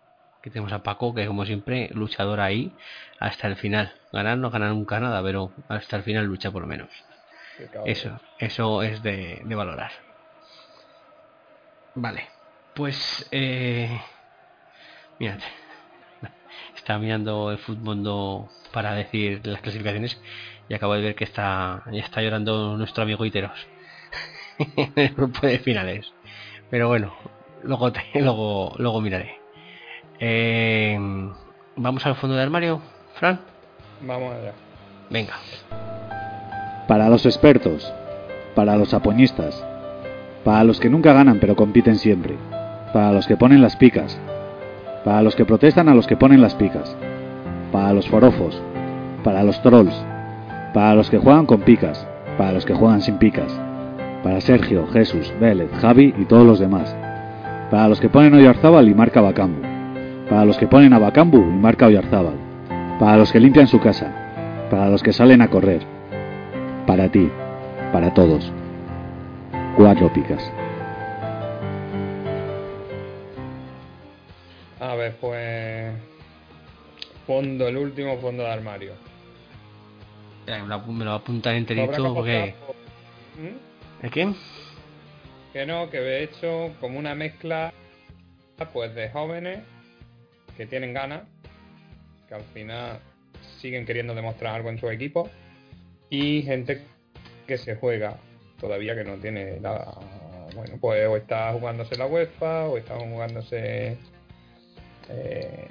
Aquí 0.42 0.50
tenemos 0.50 0.72
a 0.74 0.82
Paco, 0.82 1.14
que 1.14 1.26
como 1.26 1.46
siempre, 1.46 1.88
luchador 1.94 2.40
ahí 2.40 2.76
hasta 3.20 3.46
el 3.48 3.56
final. 3.56 3.92
Ganar 4.12 4.36
no 4.38 4.50
ganar 4.50 4.72
nunca 4.72 5.00
nada, 5.00 5.22
pero 5.22 5.54
hasta 5.68 5.96
el 5.96 6.02
final 6.02 6.26
lucha 6.26 6.50
por 6.52 6.62
lo 6.62 6.68
menos. 6.68 6.90
Eso, 7.84 8.20
eso 8.38 8.82
es 8.82 9.02
de, 9.02 9.42
de 9.44 9.54
valorar. 9.54 9.92
Vale, 11.94 12.28
pues 12.74 13.26
eh, 13.30 13.98
mirad, 15.18 15.40
estaba 16.76 16.98
mirando 16.98 17.50
el 17.50 17.58
fútbol 17.58 18.02
para 18.72 18.94
decir 18.94 19.46
las 19.46 19.60
clasificaciones 19.62 20.20
y 20.68 20.74
acabo 20.74 20.94
de 20.94 21.02
ver 21.02 21.14
que 21.14 21.24
está 21.24 21.82
ya 21.92 22.00
está 22.02 22.22
llorando 22.22 22.76
nuestro 22.76 23.02
amigo 23.04 23.24
Iteros 23.26 23.58
en 24.58 24.92
el 24.96 25.14
grupo 25.14 25.46
de 25.46 25.58
finales. 25.60 26.14
Pero 26.70 26.88
bueno, 26.88 27.16
luego 27.62 27.92
te- 27.92 28.04
luego 28.20 28.74
luego 28.78 29.02
miraré. 29.02 29.41
Eh, 30.24 30.98
Vamos 31.76 32.04
al 32.04 32.16
fondo 32.16 32.36
del 32.36 32.44
armario, 32.44 32.80
Fran. 33.14 33.40
Vamos 34.06 34.34
allá. 34.34 34.52
Venga. 35.08 35.32
Para 36.86 37.08
los 37.08 37.24
expertos, 37.24 37.90
para 38.54 38.76
los 38.76 38.92
apoñistas, 38.92 39.64
para 40.44 40.64
los 40.64 40.80
que 40.80 40.90
nunca 40.90 41.14
ganan 41.14 41.38
pero 41.40 41.56
compiten 41.56 41.96
siempre, 41.96 42.36
para 42.92 43.12
los 43.12 43.26
que 43.26 43.38
ponen 43.38 43.62
las 43.62 43.76
picas, 43.76 44.18
para 45.02 45.22
los 45.22 45.34
que 45.34 45.46
protestan 45.46 45.88
a 45.88 45.94
los 45.94 46.06
que 46.06 46.16
ponen 46.16 46.42
las 46.42 46.54
picas, 46.54 46.94
para 47.72 47.94
los 47.94 48.06
forofos, 48.06 48.60
para 49.24 49.42
los 49.42 49.62
trolls, 49.62 49.94
para 50.74 50.94
los 50.94 51.08
que 51.08 51.18
juegan 51.18 51.46
con 51.46 51.62
picas, 51.62 52.06
para 52.36 52.52
los 52.52 52.66
que 52.66 52.74
juegan 52.74 53.00
sin 53.00 53.16
picas, 53.16 53.50
para 54.22 54.42
Sergio, 54.42 54.86
Jesús, 54.88 55.32
Vélez, 55.40 55.70
Javi 55.80 56.14
y 56.18 56.26
todos 56.26 56.46
los 56.46 56.58
demás, 56.58 56.94
para 57.70 57.88
los 57.88 57.98
que 57.98 58.10
ponen 58.10 58.34
Oyarzábal 58.34 58.88
y 58.88 58.94
marca 58.94 59.22
Bacambu, 59.22 59.71
para 60.32 60.46
los 60.46 60.56
que 60.56 60.66
ponen 60.66 60.94
a 60.94 60.98
Bacambu 60.98 61.36
y 61.36 61.58
marca 61.58 61.88
Oyarzábal, 61.88 62.38
para 62.98 63.18
los 63.18 63.30
que 63.30 63.38
limpian 63.38 63.66
su 63.66 63.78
casa, 63.78 64.66
para 64.70 64.88
los 64.88 65.02
que 65.02 65.12
salen 65.12 65.42
a 65.42 65.48
correr, 65.50 65.82
para 66.86 67.10
ti, 67.12 67.30
para 67.92 68.14
todos. 68.14 68.50
Cuatro 69.76 70.10
picas. 70.10 70.42
A 74.80 74.94
ver, 74.94 75.16
pues. 75.20 75.92
Fondo, 77.26 77.68
el 77.68 77.76
último 77.76 78.16
fondo 78.16 78.42
de 78.42 78.48
armario. 78.50 78.92
Eh, 80.46 80.62
Me 80.62 80.66
lo, 80.66 80.74
ap- 80.76 80.86
me 80.86 81.04
lo 81.04 81.10
voy 81.10 81.18
a 81.18 81.22
apuntar 81.22 81.54
enterito 81.56 81.92
que 81.92 82.02
porque... 82.14 82.54
¿Mm? 83.38 84.04
¿El 84.06 84.10
qué? 84.10 84.32
Que 85.52 85.66
no, 85.66 85.90
que 85.90 85.98
he 85.98 86.22
hecho 86.22 86.70
como 86.80 86.98
una 86.98 87.14
mezcla 87.14 87.70
pues 88.72 88.94
de 88.94 89.10
jóvenes 89.10 89.58
que 90.56 90.66
tienen 90.66 90.92
ganas, 90.92 91.22
que 92.28 92.34
al 92.34 92.44
final 92.54 92.98
siguen 93.58 93.84
queriendo 93.84 94.14
demostrar 94.14 94.54
algo 94.54 94.70
en 94.70 94.78
su 94.78 94.88
equipo, 94.90 95.30
y 96.10 96.42
gente 96.42 96.82
que 97.46 97.58
se 97.58 97.76
juega 97.76 98.18
todavía 98.60 98.94
que 98.94 99.04
no 99.04 99.16
tiene 99.16 99.58
nada. 99.60 99.94
Bueno, 100.54 100.76
pues 100.80 101.06
o 101.08 101.16
está 101.16 101.52
jugándose 101.52 101.96
la 101.96 102.06
UEFA 102.06 102.66
o 102.68 102.76
está 102.76 102.98
jugándose 102.98 103.96
eh, 105.08 105.68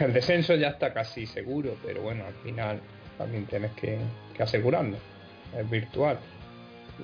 el 0.00 0.12
descenso 0.12 0.54
ya 0.54 0.68
está 0.68 0.92
casi 0.92 1.26
seguro, 1.26 1.76
pero 1.84 2.02
bueno, 2.02 2.24
al 2.24 2.34
final 2.34 2.80
también 3.16 3.46
tienes 3.46 3.72
que, 3.72 3.98
que. 4.34 4.42
Es 4.42 5.70
virtual 5.70 6.18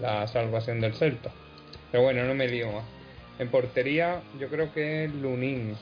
la 0.01 0.27
salvación 0.29 0.81
del 0.81 0.95
Celta. 0.95 1.31
Pero 1.91 2.05
bueno, 2.05 2.25
no 2.25 2.35
me 2.35 2.47
lío 2.47 2.71
más. 2.71 2.85
En 3.39 3.49
portería, 3.49 4.21
yo 4.39 4.49
creo 4.49 4.73
que 4.73 5.05
es 5.05 5.15
Lunin. 5.15 5.75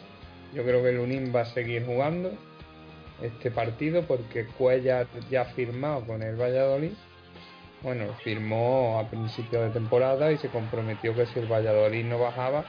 Yo 0.55 0.65
creo 0.65 0.83
que 0.83 0.93
Lunin 0.93 1.33
va 1.35 1.43
a 1.43 1.47
seguir 1.47 1.87
jugando 1.87 2.33
este 3.23 3.51
partido 3.51 4.03
porque 4.03 4.47
Cuellar 4.47 5.07
ya 5.31 5.43
ha 5.43 5.45
firmado 5.47 6.05
con 6.07 6.23
el 6.23 6.37
Valladolid. 6.37 6.93
Bueno, 7.83 8.07
firmó 8.23 8.99
a 8.99 9.09
principio 9.09 9.63
de 9.63 9.71
temporada 9.71 10.31
y 10.31 10.39
se 10.39 10.49
comprometió 10.49 11.15
que 11.15 11.27
si 11.27 11.39
el 11.39 11.51
Valladolid 11.51 12.05
no 12.05 12.19
bajaba, 12.19 12.65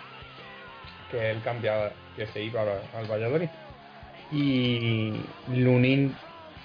que 1.12 1.32
él 1.32 1.42
cambiaba, 1.44 1.92
que 2.16 2.26
se 2.28 2.42
iba 2.42 2.62
al 2.62 2.82
al 2.96 3.12
Valladolid. 3.12 3.50
Y 4.32 5.14
Lunin 5.50 6.16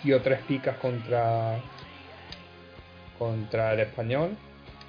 dio 0.03 0.23
tres 0.23 0.41
picas 0.47 0.77
contra 0.79 1.61
contra 3.19 3.75
el 3.75 3.81
español, 3.81 4.37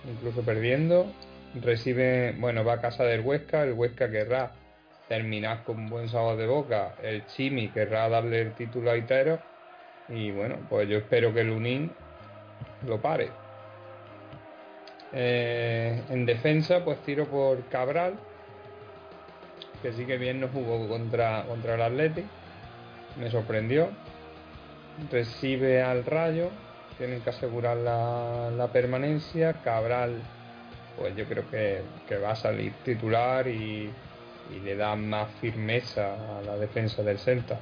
incluso 0.10 0.42
perdiendo. 0.44 1.12
Recibe, 1.56 2.36
bueno, 2.38 2.64
va 2.64 2.74
a 2.74 2.82
casa 2.82 3.04
del 3.04 3.22
Huesca, 3.22 3.64
el 3.64 3.74
Huesca 3.74 4.10
querrá 4.12 4.52
terminar 5.10 5.64
con 5.64 5.90
buen 5.90 6.08
sabor 6.08 6.38
de 6.38 6.46
boca, 6.46 6.94
el 7.02 7.26
Chimi 7.26 7.70
querrá 7.70 8.08
darle 8.08 8.42
el 8.42 8.54
título 8.54 8.92
a 8.92 8.96
Itero 8.98 9.40
y 10.08 10.30
bueno, 10.30 10.60
pues 10.70 10.88
yo 10.88 11.00
espero 11.00 11.34
que 11.34 11.42
el 11.42 11.50
Unín 11.50 11.92
lo 12.86 13.02
pare. 13.02 13.32
Eh, 15.12 16.04
en 16.10 16.28
defensa, 16.28 16.86
pues 16.86 17.00
tiro 17.02 17.26
por 17.26 17.68
Cabral, 17.70 18.20
que 19.82 19.94
sí 19.94 20.06
que 20.06 20.18
bien 20.18 20.40
no 20.40 20.48
jugó 20.50 20.88
contra, 20.88 21.44
contra 21.48 21.74
el 21.74 21.82
Athletic, 21.82 22.26
me 23.20 23.32
sorprendió. 23.32 23.90
Recibe 25.12 25.82
al 25.82 26.06
Rayo, 26.06 26.50
tienen 27.00 27.22
que 27.22 27.32
asegurar 27.32 27.78
la, 27.78 28.52
la 28.56 28.68
permanencia. 28.68 29.54
Cabral, 29.64 30.22
pues 30.98 31.16
yo 31.16 31.26
creo 31.26 31.50
que, 31.50 31.82
que 32.08 32.18
va 32.18 32.32
a 32.32 32.36
salir 32.36 32.74
titular 32.84 33.48
y, 33.48 33.90
y 34.56 34.60
le 34.60 34.76
da 34.76 34.96
más 34.96 35.28
firmeza 35.42 36.16
a 36.38 36.42
la 36.42 36.58
defensa 36.58 37.04
del 37.04 37.20
Celta. 37.20 37.60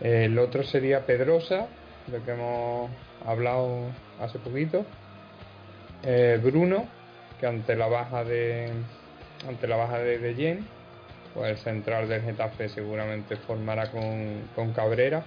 El 0.00 0.38
otro 0.38 0.62
sería 0.62 1.06
Pedrosa, 1.06 1.66
de 2.06 2.20
que 2.20 2.32
hemos 2.32 2.90
hablado 3.24 3.86
hace 4.20 4.38
poquito. 4.38 4.84
Eh, 6.02 6.38
Bruno, 6.42 6.86
que 7.40 7.46
ante 7.46 7.76
la 7.76 7.86
baja 7.86 8.24
de 8.24 8.70
ante 9.48 9.66
la 9.66 9.76
baja 9.76 9.98
de, 9.98 10.18
de 10.18 10.34
Jen, 10.34 10.66
pues 11.34 11.50
el 11.50 11.58
central 11.58 12.08
del 12.08 12.22
Getafe 12.22 12.68
seguramente 12.68 13.36
formará 13.36 13.90
con, 13.90 14.48
con 14.54 14.72
Cabrera 14.72 15.24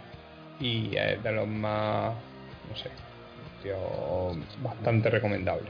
y 0.60 0.96
es 0.96 1.22
de 1.22 1.32
los 1.32 1.48
más, 1.48 2.14
no 2.70 2.76
sé, 2.76 2.90
tío, 3.62 3.76
bastante 4.62 5.10
recomendable. 5.10 5.70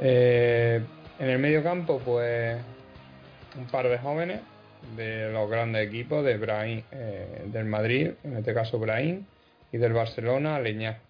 Eh, 0.00 0.82
en 1.18 1.28
el 1.28 1.38
medio 1.38 1.62
campo, 1.62 2.00
pues 2.04 2.58
un 3.56 3.66
par 3.66 3.88
de 3.88 3.98
jóvenes 3.98 4.40
de 4.96 5.30
los 5.30 5.50
grandes 5.50 5.86
equipos 5.86 6.24
de 6.24 6.36
Brahim, 6.36 6.82
eh, 6.90 7.44
del 7.46 7.66
Madrid, 7.66 8.12
en 8.24 8.36
este 8.36 8.54
caso 8.54 8.78
Brahim, 8.78 9.24
y 9.72 9.78
del 9.78 9.92
Barcelona, 9.92 10.58
Leñá. 10.60 11.00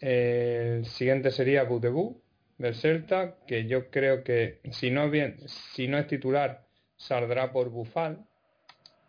El 0.00 0.84
siguiente 0.84 1.30
sería 1.30 1.64
Butebu 1.64 2.20
del 2.58 2.74
Celta, 2.74 3.36
que 3.46 3.66
yo 3.66 3.90
creo 3.90 4.22
que 4.22 4.60
si 4.70 4.90
no 4.90 5.08
es 5.12 6.06
titular, 6.06 6.64
saldrá 6.96 7.52
por 7.52 7.70
Bufal. 7.70 8.18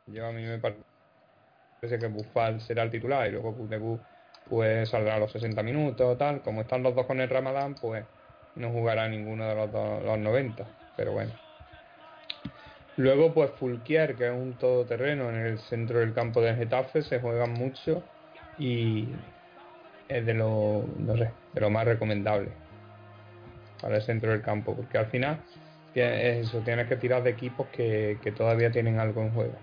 Yo 0.07 0.25
a 0.25 0.31
mí 0.31 0.43
me 0.43 0.59
parece 0.59 1.99
que 1.99 2.07
Bufal 2.07 2.61
será 2.61 2.83
el 2.83 2.91
titular 2.91 3.27
y 3.27 3.31
luego 3.31 3.51
Butebu 3.51 3.99
pues 4.49 4.89
saldrá 4.89 5.15
a 5.15 5.19
los 5.19 5.31
60 5.31 5.61
minutos 5.63 6.17
tal. 6.17 6.41
Como 6.41 6.61
están 6.61 6.83
los 6.83 6.95
dos 6.95 7.05
con 7.05 7.19
el 7.19 7.29
Ramadán, 7.29 7.75
pues 7.75 8.05
no 8.55 8.71
jugará 8.71 9.07
ninguno 9.09 9.45
de 9.47 9.55
los, 9.55 9.71
dos, 9.71 10.03
los 10.03 10.17
90. 10.17 10.65
Pero 10.95 11.11
bueno. 11.11 11.46
Luego, 12.97 13.31
pues 13.33 13.51
Fulquier, 13.51 14.15
que 14.15 14.25
es 14.27 14.33
un 14.33 14.57
todoterreno 14.57 15.29
en 15.29 15.35
el 15.35 15.59
centro 15.59 15.99
del 15.99 16.13
campo 16.13 16.41
del 16.41 16.55
Getafe, 16.55 17.03
se 17.03 17.19
juega 17.19 17.45
mucho 17.45 18.03
y 18.57 19.13
es 20.07 20.25
de 20.25 20.33
lo, 20.33 20.83
no 20.97 21.15
sé, 21.15 21.31
de 21.53 21.61
lo 21.61 21.69
más 21.69 21.85
recomendable 21.85 22.49
para 23.81 23.97
el 23.97 24.01
centro 24.01 24.31
del 24.31 24.41
campo, 24.41 24.75
porque 24.75 24.97
al 24.97 25.05
final 25.07 25.43
es 25.93 26.47
eso, 26.47 26.59
tienes 26.61 26.87
que 26.87 26.95
tirar 26.95 27.23
de 27.23 27.31
equipos 27.31 27.67
que, 27.67 28.17
que 28.21 28.31
todavía 28.31 28.71
tienen 28.71 28.99
algo 28.99 29.21
en 29.21 29.31
juego. 29.31 29.59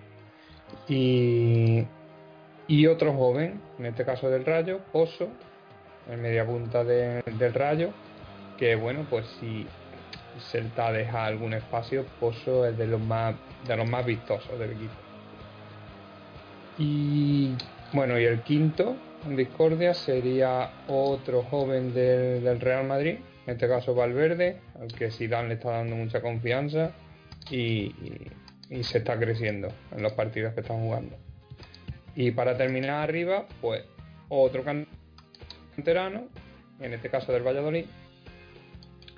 Y, 0.88 1.84
y 2.68 2.86
otro 2.86 3.12
joven, 3.14 3.60
en 3.78 3.86
este 3.86 4.04
caso 4.04 4.30
del 4.30 4.44
Rayo, 4.44 4.78
Pozo, 4.92 5.28
en 6.08 6.22
media 6.22 6.46
punta 6.46 6.84
de- 6.84 7.20
del 7.38 7.54
Rayo, 7.54 7.90
que 8.58 8.76
bueno, 8.76 9.04
pues 9.10 9.26
si 9.40 9.66
Celta 10.38 10.92
deja 10.92 11.24
algún 11.26 11.54
espacio, 11.54 12.04
Pozo 12.20 12.66
es 12.66 12.76
de 12.76 12.86
los 12.86 13.00
más 13.00 13.34
de 13.66 13.76
los 13.76 13.88
más 13.88 14.04
vistosos 14.04 14.58
del 14.58 14.72
equipo. 14.72 14.94
Y 16.76 17.56
bueno, 17.92 18.18
y 18.18 18.24
el 18.24 18.42
quinto 18.42 18.96
en 19.26 19.36
discordia 19.36 19.94
sería 19.94 20.70
otro 20.88 21.42
joven 21.44 21.94
del, 21.94 22.42
del 22.42 22.60
Real 22.60 22.86
Madrid, 22.86 23.18
en 23.46 23.52
este 23.52 23.68
caso 23.68 23.94
Valverde, 23.94 24.60
al 24.80 24.88
que 24.88 25.10
Zidane 25.10 25.48
le 25.48 25.54
está 25.54 25.70
dando 25.70 25.96
mucha 25.96 26.20
confianza 26.20 26.90
y, 27.50 27.56
y- 27.58 28.30
y 28.70 28.82
se 28.82 28.98
está 28.98 29.16
creciendo 29.18 29.68
en 29.94 30.02
los 30.02 30.12
partidos 30.14 30.54
que 30.54 30.60
están 30.60 30.80
jugando. 30.80 31.16
Y 32.16 32.30
para 32.32 32.56
terminar 32.56 33.02
arriba, 33.02 33.46
pues 33.60 33.84
otro 34.28 34.64
canterano, 35.74 36.28
en 36.80 36.92
este 36.94 37.08
caso 37.10 37.32
del 37.32 37.42
Valladolid, 37.46 37.84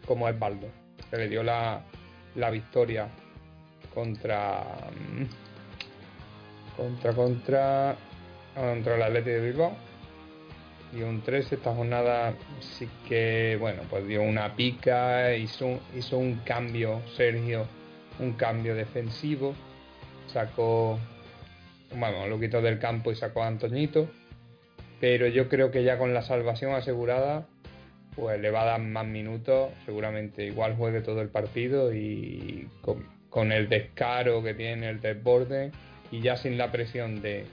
como 0.07 0.29
es 0.29 0.39
Baldo, 0.39 0.67
que 1.11 1.17
le 1.17 1.29
dio 1.29 1.43
la, 1.43 1.83
la 2.35 2.51
victoria 2.51 3.09
contra 3.95 4.63
mm, 4.93 5.25
contra 6.77 7.13
contra 7.13 7.97
contra 8.55 8.97
el 8.97 9.03
Atleti 9.03 9.31
de 9.31 9.41
Bilbao. 9.41 9.77
Y 10.93 11.03
un 11.03 11.21
3 11.21 11.53
esta 11.53 11.75
jornada 11.75 12.35
sí 12.61 12.89
que 13.09 13.57
bueno 13.59 13.83
pues 13.91 14.07
dio 14.07 14.23
una 14.23 14.55
pica 14.55 15.35
hizo, 15.35 15.81
hizo 15.95 16.17
un 16.17 16.37
cambio 16.45 17.03
Sergio 17.17 17.67
un 18.19 18.33
cambio 18.33 18.75
defensivo. 18.75 19.55
Sacó 20.33 20.99
bueno 21.95 22.27
lo 22.27 22.39
quitó 22.41 22.61
del 22.63 22.79
campo 22.79 23.11
y 23.13 23.17
sacó 23.17 23.43
a 23.43 23.49
Antoñito. 23.49 24.09
Pero 25.01 25.27
yo 25.27 25.49
creo 25.49 25.71
que 25.71 25.85
ya 25.85 25.99
con 25.99 26.15
la 26.15 26.23
salvación 26.23 26.75
asegurada 26.75 27.47
pues 28.17 28.41
le 28.41 28.51
va 28.51 28.63
a 28.63 28.65
dar 28.65 28.81
más 28.81 29.07
minutos, 29.07 29.71
seguramente 29.85 30.45
igual 30.45 30.75
juegue 30.75 31.03
todo 31.03 31.21
el 31.21 31.29
partido 31.29 31.93
y 31.93 32.67
con, 32.81 33.53
el 33.53 33.69
descaro 33.69 34.43
que 34.43 34.55
tiene, 34.55 34.89
el 34.89 35.01
desborde 35.03 35.71
y 36.11 36.23
ya 36.23 36.39
sin 36.39 36.57
la 36.57 36.73
presión 36.73 37.21
de 37.21 37.45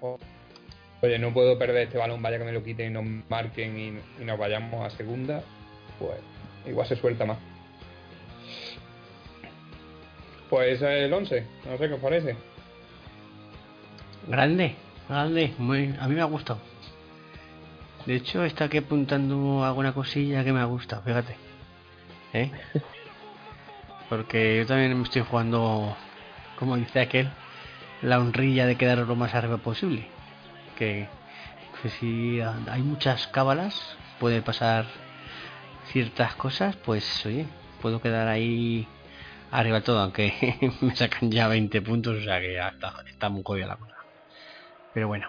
"Oh, 0.00 0.18
oye 1.02 1.18
no 1.20 1.32
puedo 1.32 1.56
perder 1.56 1.84
este 1.84 1.98
balón, 1.98 2.20
vaya 2.20 2.38
que 2.38 2.44
me 2.44 2.52
lo 2.52 2.64
quiten 2.64 2.90
y 2.90 2.94
nos 2.94 3.30
marquen 3.30 3.78
y, 4.18 4.24
nos 4.24 4.38
vayamos 4.38 4.84
a 4.84 4.90
segunda, 4.96 5.44
pues 6.00 6.18
igual 6.66 6.88
se 6.88 6.96
suelta 6.96 7.24
más. 7.24 7.38
Pues 10.48 10.82
el 10.82 11.12
11, 11.12 11.44
no 11.66 11.78
sé 11.78 11.88
qué 11.88 11.94
os 11.94 12.00
parece. 12.00 12.34
Grande, 14.26 14.74
grande, 15.08 15.54
muy, 15.58 15.94
a 16.00 16.08
mí 16.08 16.16
me 16.16 16.22
ha 16.22 16.24
gustado. 16.24 16.69
De 18.06 18.16
hecho, 18.16 18.44
está 18.44 18.64
aquí 18.64 18.78
apuntando 18.78 19.64
alguna 19.64 19.92
cosilla 19.92 20.44
que 20.44 20.52
me 20.52 20.60
ha 20.60 20.64
gustado, 20.64 21.02
fíjate. 21.02 21.36
¿Eh? 22.32 22.50
Porque 24.08 24.58
yo 24.58 24.66
también 24.66 24.96
me 24.96 25.04
estoy 25.04 25.22
jugando, 25.22 25.96
como 26.58 26.76
dice 26.76 27.00
aquel, 27.00 27.30
la 28.02 28.18
honrilla 28.18 28.66
de 28.66 28.76
quedar 28.76 28.98
lo 28.98 29.16
más 29.16 29.34
arriba 29.34 29.58
posible. 29.58 30.06
Que, 30.76 31.08
que 31.82 31.90
si 31.90 32.40
hay 32.40 32.82
muchas 32.82 33.26
cábalas, 33.28 33.96
puede 34.18 34.42
pasar 34.42 34.86
ciertas 35.92 36.34
cosas, 36.34 36.76
pues 36.76 37.26
oye, 37.26 37.46
puedo 37.80 38.00
quedar 38.00 38.28
ahí 38.28 38.88
arriba 39.50 39.82
todo, 39.82 40.00
aunque 40.00 40.72
me 40.80 40.96
sacan 40.96 41.30
ya 41.30 41.48
20 41.48 41.82
puntos, 41.82 42.18
o 42.18 42.22
sea 42.22 42.40
que 42.40 42.54
ya 42.54 42.68
está, 42.68 42.94
está 43.06 43.28
muy 43.28 43.42
jodida 43.44 43.66
la 43.66 43.76
cosa. 43.76 43.96
Pero 44.94 45.08
bueno. 45.08 45.28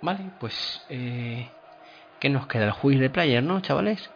Vale, 0.00 0.30
pues... 0.38 0.84
Eh, 0.88 1.48
¿Qué 2.24 2.30
nos 2.30 2.46
queda? 2.46 2.64
El 2.64 2.70
juicio 2.70 3.02
de 3.02 3.10
player, 3.10 3.42
¿no, 3.42 3.60
chavales? 3.60 4.10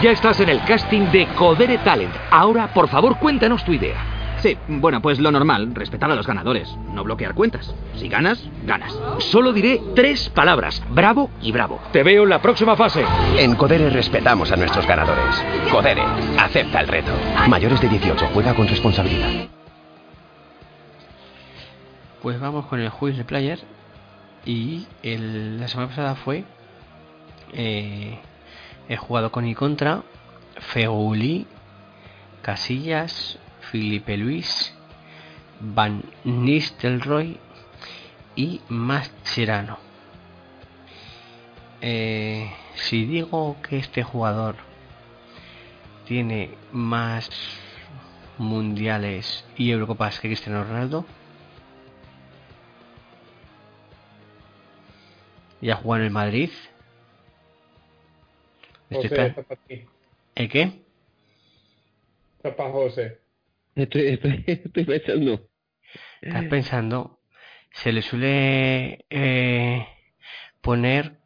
Ya 0.00 0.12
estás 0.12 0.38
en 0.38 0.48
el 0.48 0.62
casting 0.62 1.10
de 1.10 1.26
Codere 1.34 1.76
Talent. 1.78 2.14
Ahora, 2.30 2.72
por 2.72 2.86
favor, 2.86 3.18
cuéntanos 3.18 3.64
tu 3.64 3.72
idea. 3.72 3.96
Sí, 4.38 4.56
bueno, 4.68 5.02
pues 5.02 5.18
lo 5.18 5.32
normal, 5.32 5.74
respetar 5.74 6.08
a 6.12 6.14
los 6.14 6.24
ganadores, 6.24 6.72
no 6.94 7.02
bloquear 7.02 7.34
cuentas. 7.34 7.74
Si 7.96 8.08
ganas, 8.08 8.48
ganas. 8.64 8.96
Solo 9.18 9.52
diré 9.52 9.80
tres 9.96 10.28
palabras, 10.28 10.84
bravo 10.90 11.30
y 11.42 11.50
bravo. 11.50 11.80
Te 11.92 12.04
veo 12.04 12.22
en 12.22 12.28
la 12.28 12.40
próxima 12.40 12.76
fase. 12.76 13.04
En 13.36 13.56
Codere 13.56 13.90
respetamos 13.90 14.52
a 14.52 14.56
nuestros 14.56 14.86
ganadores. 14.86 15.44
Codere, 15.72 16.04
acepta 16.38 16.78
el 16.78 16.86
reto. 16.86 17.10
Mayores 17.48 17.80
de 17.80 17.88
18, 17.88 18.28
juega 18.32 18.54
con 18.54 18.68
responsabilidad. 18.68 19.48
Pues 22.22 22.38
vamos 22.38 22.66
con 22.66 22.78
el 22.78 22.88
juicio 22.90 23.18
de 23.18 23.24
player. 23.24 23.58
Y 24.46 24.86
el- 25.02 25.58
la 25.58 25.66
semana 25.66 25.88
pasada 25.88 26.14
fue... 26.14 26.44
eh, 27.52 28.18
he 28.88 28.96
jugado 28.96 29.30
con 29.32 29.46
y 29.46 29.54
contra 29.54 30.02
Feuli, 30.58 31.46
Casillas, 32.42 33.38
Felipe 33.70 34.16
Luis, 34.16 34.74
Van 35.60 36.02
Nistelrooy 36.24 37.38
y 38.36 38.60
Mascherano. 38.68 39.78
Eh, 41.80 42.52
si 42.74 43.04
digo 43.04 43.56
que 43.62 43.78
este 43.78 44.02
jugador 44.02 44.56
tiene 46.06 46.54
más 46.72 47.30
mundiales 48.38 49.44
y 49.56 49.70
Eurocopas 49.70 50.20
que 50.20 50.28
Cristiano 50.28 50.64
Ronaldo, 50.64 51.04
y 55.62 55.70
ha 55.70 55.76
jugado 55.76 56.00
en 56.02 56.06
el 56.06 56.12
Madrid. 56.12 56.50
Estoy 58.92 59.08
José, 59.10 59.14
esper- 59.16 59.28
esto 59.28 59.40
es 59.40 59.46
para 59.46 59.60
ti. 59.66 59.86
¿El 60.34 60.48
qué? 60.48 60.62
Esto 62.36 62.48
es 62.48 62.54
para 62.54 62.70
José. 62.70 63.18
Estoy, 63.74 64.06
estoy, 64.08 64.44
estoy 64.46 64.84
pensando. 64.84 65.48
Estás 66.20 66.44
pensando, 66.44 67.20
se 67.72 67.92
le 67.92 68.02
suele 68.02 69.04
eh, 69.10 69.86
poner 70.60 71.18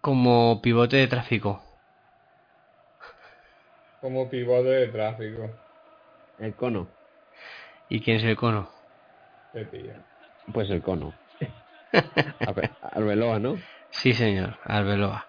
como 0.00 0.60
pivote 0.62 0.96
de 0.96 1.06
tráfico. 1.08 1.62
Como 4.00 4.28
pivote 4.30 4.68
de 4.68 4.88
tráfico. 4.88 5.50
El 6.38 6.54
cono. 6.54 6.94
¿Y 7.88 8.00
quién 8.00 8.18
es 8.18 8.24
el 8.24 8.36
cono? 8.36 8.70
Pues 10.52 10.70
el 10.70 10.82
cono. 10.82 11.14
Arbe- 11.92 12.70
Arbeloa, 12.80 13.38
¿no? 13.38 13.56
Sí, 13.90 14.12
señor, 14.12 14.58
Arbeloa. 14.62 15.26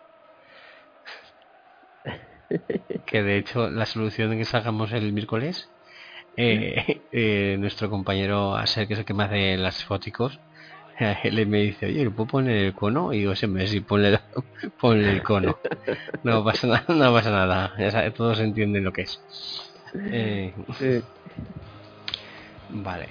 Que 3.06 3.24
de 3.24 3.38
hecho 3.38 3.70
la 3.70 3.86
solución 3.86 4.32
de 4.32 4.38
que 4.38 4.46
sacamos 4.46 4.92
el 4.92 5.14
miércoles, 5.14 5.70
eh, 6.38 7.02
eh, 7.12 7.58
nuestro 7.60 7.90
compañero 7.90 8.56
Aser, 8.56 8.88
que 8.88 8.94
es 8.94 9.00
el 9.00 9.06
que 9.06 9.14
me 9.14 9.24
hace 9.24 9.58
las 9.58 9.84
foticos, 9.84 10.40
él 11.24 11.48
me 11.48 11.60
dice, 11.60 11.88
oye, 11.88 12.04
¿le 12.04 12.12
puedo 12.12 12.28
poner 12.28 12.58
el 12.58 12.74
cono? 12.74 13.14
Y 13.14 13.20
digo, 13.20 13.36
siempre 13.36 13.68
sí, 13.68 13.82
ponle, 13.82 14.20
ponle 14.80 15.12
el 15.12 15.24
cono. 15.24 15.58
No 16.24 16.44
pasa 16.44 16.68
nada, 16.68 16.86
no 16.88 17.14
pasa 17.14 17.32
nada. 17.32 17.74
Ya 17.78 18.12
todos 18.12 18.40
entienden 18.40 18.84
lo 18.84 18.94
que 18.94 19.04
es. 19.04 19.22
Eh, 19.96 20.54
Vale. 22.70 23.08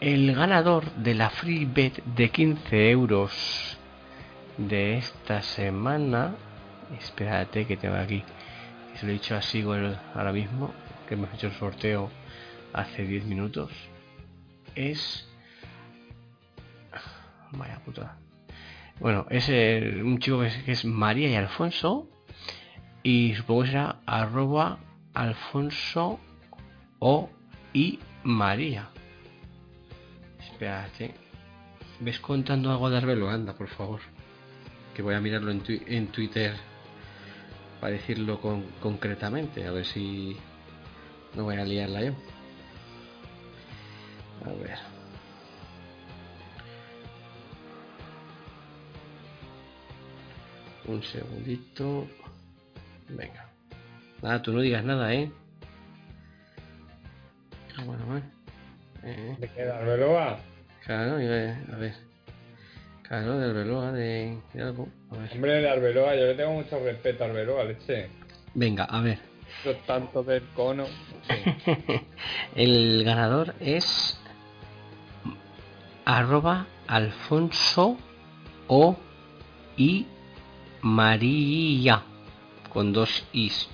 El 0.00 0.34
ganador 0.34 0.90
de 0.92 1.14
la 1.14 1.30
free 1.30 1.66
bet 1.66 2.02
de 2.04 2.30
15 2.30 2.90
euros 2.90 3.78
de 4.56 4.98
esta 4.98 5.42
semana. 5.42 6.34
Espérate 6.98 7.66
que 7.66 7.76
tengo 7.76 7.96
aquí. 7.96 8.22
Se 8.96 9.06
lo 9.06 9.10
he 9.10 9.14
dicho 9.14 9.34
a 9.34 9.42
Sigol 9.42 9.98
ahora 10.14 10.32
mismo. 10.32 10.72
Que 11.08 11.14
hemos 11.14 11.32
hecho 11.34 11.48
el 11.48 11.52
sorteo 11.54 12.10
hace 12.72 13.04
10 13.04 13.24
minutos. 13.26 13.70
Es. 14.74 15.28
Vaya 17.52 17.80
puta. 17.84 18.16
Bueno, 19.00 19.26
es 19.30 19.48
un 19.48 20.18
chico 20.18 20.40
que 20.40 20.72
es, 20.72 20.84
María 20.84 21.28
y 21.28 21.34
Alfonso. 21.34 22.08
Y 23.02 23.34
supongo 23.34 23.62
que 23.62 23.68
será 23.68 24.00
arroba 24.06 24.78
Alfonso 25.12 26.18
o 27.00 27.30
y 27.72 27.98
María. 28.22 28.88
Espérate. 30.40 31.14
¿Ves 32.00 32.18
contando 32.18 32.70
algo 32.70 32.88
de 32.90 32.96
Arbelo? 32.96 33.28
Anda, 33.28 33.54
por 33.54 33.68
favor. 33.68 34.00
Que 34.94 35.02
voy 35.02 35.14
a 35.14 35.20
mirarlo 35.20 35.50
en 35.50 36.06
Twitter 36.08 36.54
para 37.84 37.96
decirlo 37.96 38.40
con- 38.40 38.64
concretamente. 38.80 39.66
A 39.66 39.70
ver 39.70 39.84
si 39.84 40.38
no 41.36 41.44
voy 41.44 41.56
a 41.56 41.66
liarla 41.66 42.00
yo. 42.02 42.12
A 44.46 44.48
ver. 44.54 44.78
Un 50.86 51.02
segundito. 51.02 52.08
Venga. 53.10 53.50
Nada, 54.22 54.40
tú 54.40 54.54
no 54.54 54.60
digas 54.62 54.82
nada, 54.82 55.12
¿eh? 55.12 55.30
Ah, 57.76 57.84
bueno, 57.84 58.06
bueno. 58.06 58.24
Eh, 59.02 59.36
¿De 59.38 59.48
qué? 59.48 59.62
¿De 59.62 59.72
Arbeloa? 59.72 60.38
claro, 60.86 61.16
a 61.16 61.74
a 61.74 61.76
ver. 61.76 61.94
Claro, 63.08 63.38
del 63.38 63.54
reloj 63.54 63.92
de, 63.92 64.38
de 64.52 64.62
algo. 64.62 64.88
A 65.10 65.16
ver. 65.16 65.32
Hombre, 65.32 65.52
de 65.52 65.68
Arbeloa, 65.68 66.14
yo 66.16 66.26
le 66.26 66.34
tengo 66.34 66.52
mucho 66.52 66.78
respeto 66.78 67.24
a 67.24 67.26
Arbeloa, 67.26 67.64
leche. 67.64 68.08
Venga, 68.54 68.84
a 68.84 69.00
ver. 69.00 69.18
Los 69.64 69.76
tantos 69.86 70.26
del 70.26 70.42
cono. 70.54 70.86
Sí. 71.28 71.34
El 72.54 73.04
ganador 73.04 73.54
es 73.60 74.18
arroba 76.04 76.66
Alfonso 76.86 77.96
o 78.68 78.96
y 79.76 80.06
María 80.82 82.02
con 82.72 82.92
dos 82.92 83.26
is. 83.32 83.68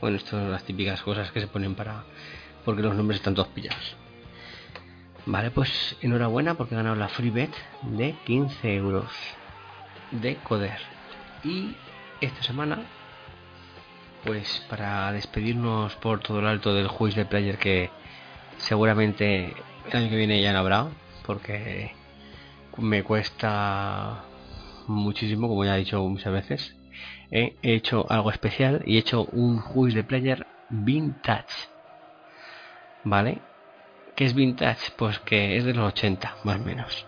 Bueno, 0.00 0.18
estas 0.18 0.30
son 0.30 0.50
las 0.50 0.64
típicas 0.64 1.02
cosas 1.02 1.30
que 1.32 1.40
se 1.40 1.46
ponen 1.46 1.74
para 1.74 2.04
porque 2.64 2.82
los 2.82 2.94
nombres 2.94 3.20
están 3.20 3.34
todos 3.34 3.48
pillados. 3.48 3.96
Vale, 5.26 5.50
pues 5.50 5.96
enhorabuena 6.00 6.54
porque 6.56 6.74
he 6.74 6.78
ganado 6.78 6.96
la 6.96 7.08
free 7.08 7.30
bet 7.30 7.52
de 7.82 8.14
15 8.24 8.74
euros 8.76 9.12
de 10.12 10.36
Coder. 10.36 10.78
Y 11.42 11.76
esta 12.20 12.42
semana 12.42 12.86
pues 14.26 14.64
para 14.68 15.12
despedirnos 15.12 15.94
por 15.96 16.20
todo 16.20 16.40
lo 16.42 16.48
alto 16.48 16.74
del 16.74 16.88
juicio 16.88 17.22
de 17.22 17.30
player 17.30 17.58
que 17.58 17.92
seguramente 18.58 19.64
el 19.84 19.96
año 19.96 20.10
que 20.10 20.16
viene 20.16 20.42
ya 20.42 20.52
no 20.52 20.58
habrá 20.58 20.90
porque 21.24 21.92
me 22.76 23.04
cuesta 23.04 24.24
muchísimo 24.88 25.48
como 25.48 25.64
ya 25.64 25.76
he 25.76 25.80
dicho 25.80 26.02
muchas 26.02 26.32
veces 26.32 26.76
he 27.30 27.56
hecho 27.62 28.10
algo 28.10 28.30
especial 28.30 28.82
y 28.84 28.96
he 28.96 28.98
hecho 28.98 29.24
un 29.26 29.58
juicio 29.60 30.02
de 30.02 30.08
player 30.08 30.46
vintage 30.68 31.54
vale 33.04 33.42
¿qué 34.16 34.24
es 34.24 34.34
vintage? 34.34 34.90
pues 34.96 35.20
que 35.20 35.56
es 35.56 35.64
de 35.64 35.74
los 35.74 35.92
80 35.92 36.36
más 36.42 36.56
o 36.56 36.64
menos 36.64 37.06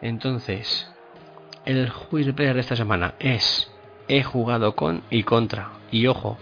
entonces 0.00 0.90
el 1.64 1.90
juicio 1.90 2.32
de 2.32 2.36
player 2.36 2.54
de 2.54 2.60
esta 2.60 2.74
semana 2.74 3.14
es 3.20 3.70
he 4.08 4.22
jugado 4.22 4.74
con 4.74 5.02
y 5.10 5.22
contra. 5.22 5.70
Y 5.90 6.06
ojo, 6.06 6.38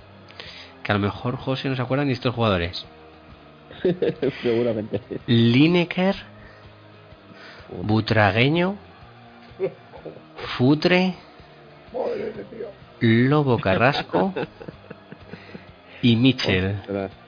que 0.82 0.92
a 0.92 0.94
lo 0.94 1.00
mejor 1.00 1.36
José 1.36 1.68
no 1.68 1.76
se 1.76 1.82
acuerdan 1.82 2.08
de 2.08 2.14
estos 2.14 2.34
jugadores. 2.34 2.86
Seguramente. 4.42 5.00
Lineker, 5.26 6.16
Butragueño, 7.82 8.76
Futre. 10.56 11.14
Lobo 13.00 13.58
Carrasco 13.58 14.34
y 16.02 16.16
Mitchell. 16.16 16.76
Ostras. 16.80 17.19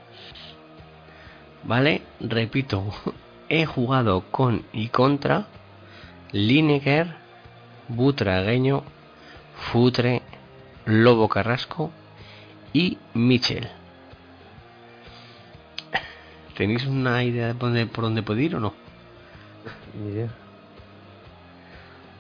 ¿Vale? 1.65 2.03
Repito, 2.21 2.85
he 3.49 3.67
jugado 3.67 4.25
con 4.31 4.65
y 4.73 4.89
contra 4.89 5.47
Lineker, 6.33 7.15
Butragueño, 7.89 8.83
Futre, 9.71 10.23
Lobo 10.87 11.29
Carrasco 11.29 11.93
y 12.73 12.99
Mitchell. 13.15 13.69
¿Tenéis 16.57 16.87
una 16.87 17.23
idea 17.23 17.49
de 17.49 17.55
por 17.55 17.69
dónde, 17.69 17.87
por 17.87 18.05
dónde 18.05 18.23
puedo 18.23 18.41
ir 18.41 18.57
o 18.57 18.61
no? 18.61 18.75
Ni 19.95 20.13
idea. 20.13 20.31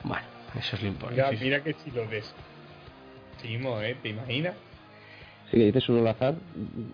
Bueno, 0.04 0.24
eso 0.58 0.76
es 0.76 0.82
lo 0.82 0.88
importante. 0.88 1.38
mira 1.42 1.62
que 1.62 1.74
si 1.74 1.90
lo 1.90 2.06
decimos, 2.06 3.82
¿eh? 3.82 3.96
¿Te 4.02 4.10
imaginas? 4.10 4.54
Sí, 5.52 5.58
que 5.58 5.64
dices 5.66 5.86
uno 5.90 6.00
al 6.00 6.08
azar, 6.08 6.34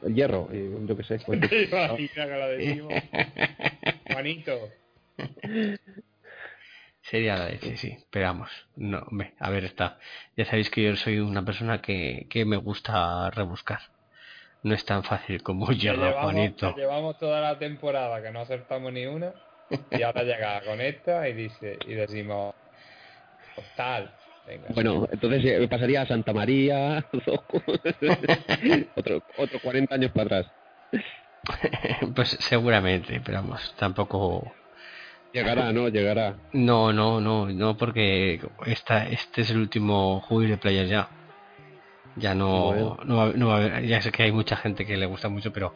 el 0.05 0.14
hierro, 0.16 0.49
y 0.53 0.85
yo 0.85 0.97
qué 0.97 1.05
sé. 1.05 1.21
pues- 1.25 1.49
¿Te 1.49 1.62
imaginas 1.62 2.11
que 2.11 2.27
lo 2.27 2.49
decimos? 2.49 2.92
Juanito. 4.11 4.68
Sería 7.03 7.37
la 7.37 7.51
leche, 7.51 7.77
sí. 7.77 7.97
Pero 8.11 8.27
vamos, 8.27 8.51
no, 8.75 8.99
hombre, 8.99 9.35
a 9.38 9.49
ver, 9.51 9.64
está. 9.64 10.01
Ya 10.37 10.44
sabéis 10.44 10.71
que 10.71 10.83
yo 10.83 10.97
soy 10.97 11.21
una 11.21 11.44
persona 11.44 11.81
que, 11.81 12.27
que 12.29 12.44
me 12.44 12.57
gusta 12.57 13.31
rebuscar. 13.31 13.79
No 14.64 14.75
es 14.75 14.85
tan 14.85 15.05
fácil 15.05 15.40
como 15.44 15.71
yo, 15.71 15.94
Juanito. 16.21 16.75
llevamos 16.77 17.16
toda 17.16 17.40
la 17.40 17.61
temporada 17.61 18.21
que 18.21 18.33
no 18.33 18.40
acertamos 18.40 18.92
ni 18.92 19.07
una 19.07 19.33
y 19.92 20.03
ahora 20.03 20.25
llega 20.25 20.62
con 20.62 20.81
esta 20.81 21.29
y 21.29 21.33
dice 21.35 21.79
y 21.87 21.94
decimos 21.94 22.57
pues 23.55 23.73
tal 23.77 24.11
venga 24.49 24.69
Bueno, 24.75 25.07
entonces 25.11 25.45
eh, 25.45 25.69
pasaría 25.69 26.03
a 26.03 26.07
Santa 26.07 26.33
María, 26.33 27.05
otro, 28.97 29.23
otro 29.37 29.61
40 29.61 29.95
años 29.95 30.13
para 30.13 30.39
atrás. 30.39 30.53
Pues 32.15 32.37
seguramente, 32.41 33.21
pero 33.25 33.39
vamos, 33.43 33.75
tampoco. 33.79 34.55
Llegará, 35.33 35.73
¿no? 35.73 35.89
Llegará. 35.89 36.39
No, 36.53 36.93
no, 36.93 37.21
no, 37.21 37.47
no, 37.47 37.77
porque 37.77 38.41
esta, 38.67 39.07
este 39.09 39.43
es 39.43 39.51
el 39.51 39.59
último 39.59 40.21
juego 40.21 40.49
de 40.51 40.59
player 40.59 40.87
ya. 40.87 41.09
Ya 42.17 42.35
no, 42.35 42.65
Bueno. 42.65 42.97
no, 43.05 43.17
va, 43.17 43.33
no 43.33 43.49
va 43.49 43.55
a 43.55 43.57
haber, 43.59 43.87
ya 43.87 44.01
sé 44.03 44.11
que 44.11 44.25
hay 44.25 44.33
mucha 44.33 44.57
gente 44.57 44.85
que 44.87 44.97
le 44.97 45.07
gusta 45.07 45.29
mucho, 45.29 45.53
pero 45.53 45.73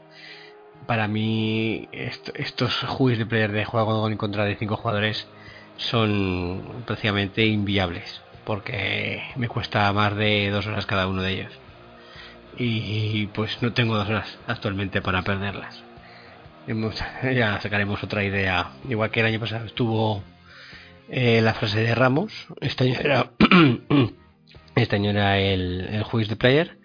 para 0.86 1.06
mí 1.08 1.88
esto- 1.92 2.32
estos 2.34 2.74
juegos 2.80 3.18
de 3.18 3.26
player 3.26 3.52
de 3.52 3.64
juego 3.64 4.08
en 4.08 4.16
contra 4.16 4.44
de 4.44 4.56
cinco 4.56 4.76
jugadores 4.76 5.26
son 5.76 6.84
prácticamente 6.86 7.44
inviables, 7.46 8.21
porque 8.44 9.22
me 9.36 9.48
cuesta 9.48 9.92
más 9.92 10.16
de 10.16 10.50
dos 10.50 10.66
horas 10.66 10.86
cada 10.86 11.06
uno 11.06 11.22
de 11.22 11.32
ellos. 11.32 11.52
Y 12.58 13.26
pues 13.28 13.62
no 13.62 13.72
tengo 13.72 13.96
dos 13.96 14.08
horas 14.08 14.38
actualmente 14.46 15.00
para 15.00 15.22
perderlas. 15.22 15.82
Ya 17.34 17.60
sacaremos 17.60 18.02
otra 18.02 18.24
idea. 18.24 18.70
Igual 18.88 19.10
que 19.10 19.20
el 19.20 19.26
año 19.26 19.40
pasado 19.40 19.66
estuvo 19.66 20.22
eh, 21.08 21.40
la 21.42 21.54
frase 21.54 21.80
de 21.80 21.94
Ramos. 21.94 22.46
Este 22.60 22.84
año 22.84 22.98
era, 23.00 23.30
este 24.76 24.96
año 24.96 25.10
era 25.10 25.38
el, 25.38 25.88
el 25.92 26.02
juice 26.04 26.30
de 26.30 26.36
player. 26.36 26.78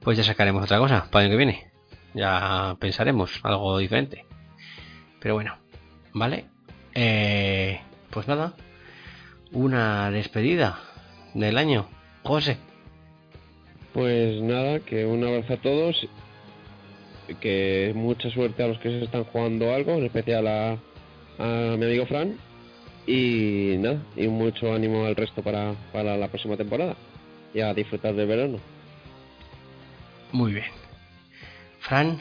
Pues 0.00 0.18
ya 0.18 0.24
sacaremos 0.24 0.64
otra 0.64 0.78
cosa 0.78 1.08
para 1.10 1.24
el 1.24 1.30
año 1.30 1.38
que 1.38 1.44
viene. 1.44 1.70
Ya 2.12 2.76
pensaremos 2.78 3.40
algo 3.42 3.78
diferente. 3.78 4.26
Pero 5.20 5.34
bueno, 5.34 5.56
¿vale? 6.12 6.46
Eh, 6.94 7.80
pues 8.10 8.28
nada, 8.28 8.52
una 9.52 10.10
despedida 10.10 10.78
del 11.34 11.58
año. 11.58 11.86
José. 12.22 12.56
Pues 13.92 14.40
nada, 14.42 14.80
que 14.80 15.04
un 15.04 15.24
abrazo 15.24 15.54
a 15.54 15.56
todos. 15.58 16.08
Que 17.40 17.92
mucha 17.94 18.30
suerte 18.30 18.62
a 18.62 18.68
los 18.68 18.78
que 18.78 18.90
se 18.90 19.04
están 19.04 19.24
jugando 19.24 19.72
algo, 19.72 19.92
en 19.92 20.04
especial 20.04 20.46
a, 20.46 20.72
a 21.38 21.76
mi 21.76 21.84
amigo 21.84 22.06
Fran. 22.06 22.36
Y 23.06 23.76
nada, 23.78 24.02
y 24.16 24.28
mucho 24.28 24.72
ánimo 24.72 25.04
al 25.04 25.16
resto 25.16 25.42
para, 25.42 25.74
para 25.92 26.16
la 26.16 26.28
próxima 26.28 26.56
temporada. 26.56 26.96
Y 27.52 27.60
a 27.60 27.74
disfrutar 27.74 28.14
del 28.14 28.26
verano. 28.26 28.58
Muy 30.32 30.52
bien. 30.54 30.66
Fran, 31.80 32.18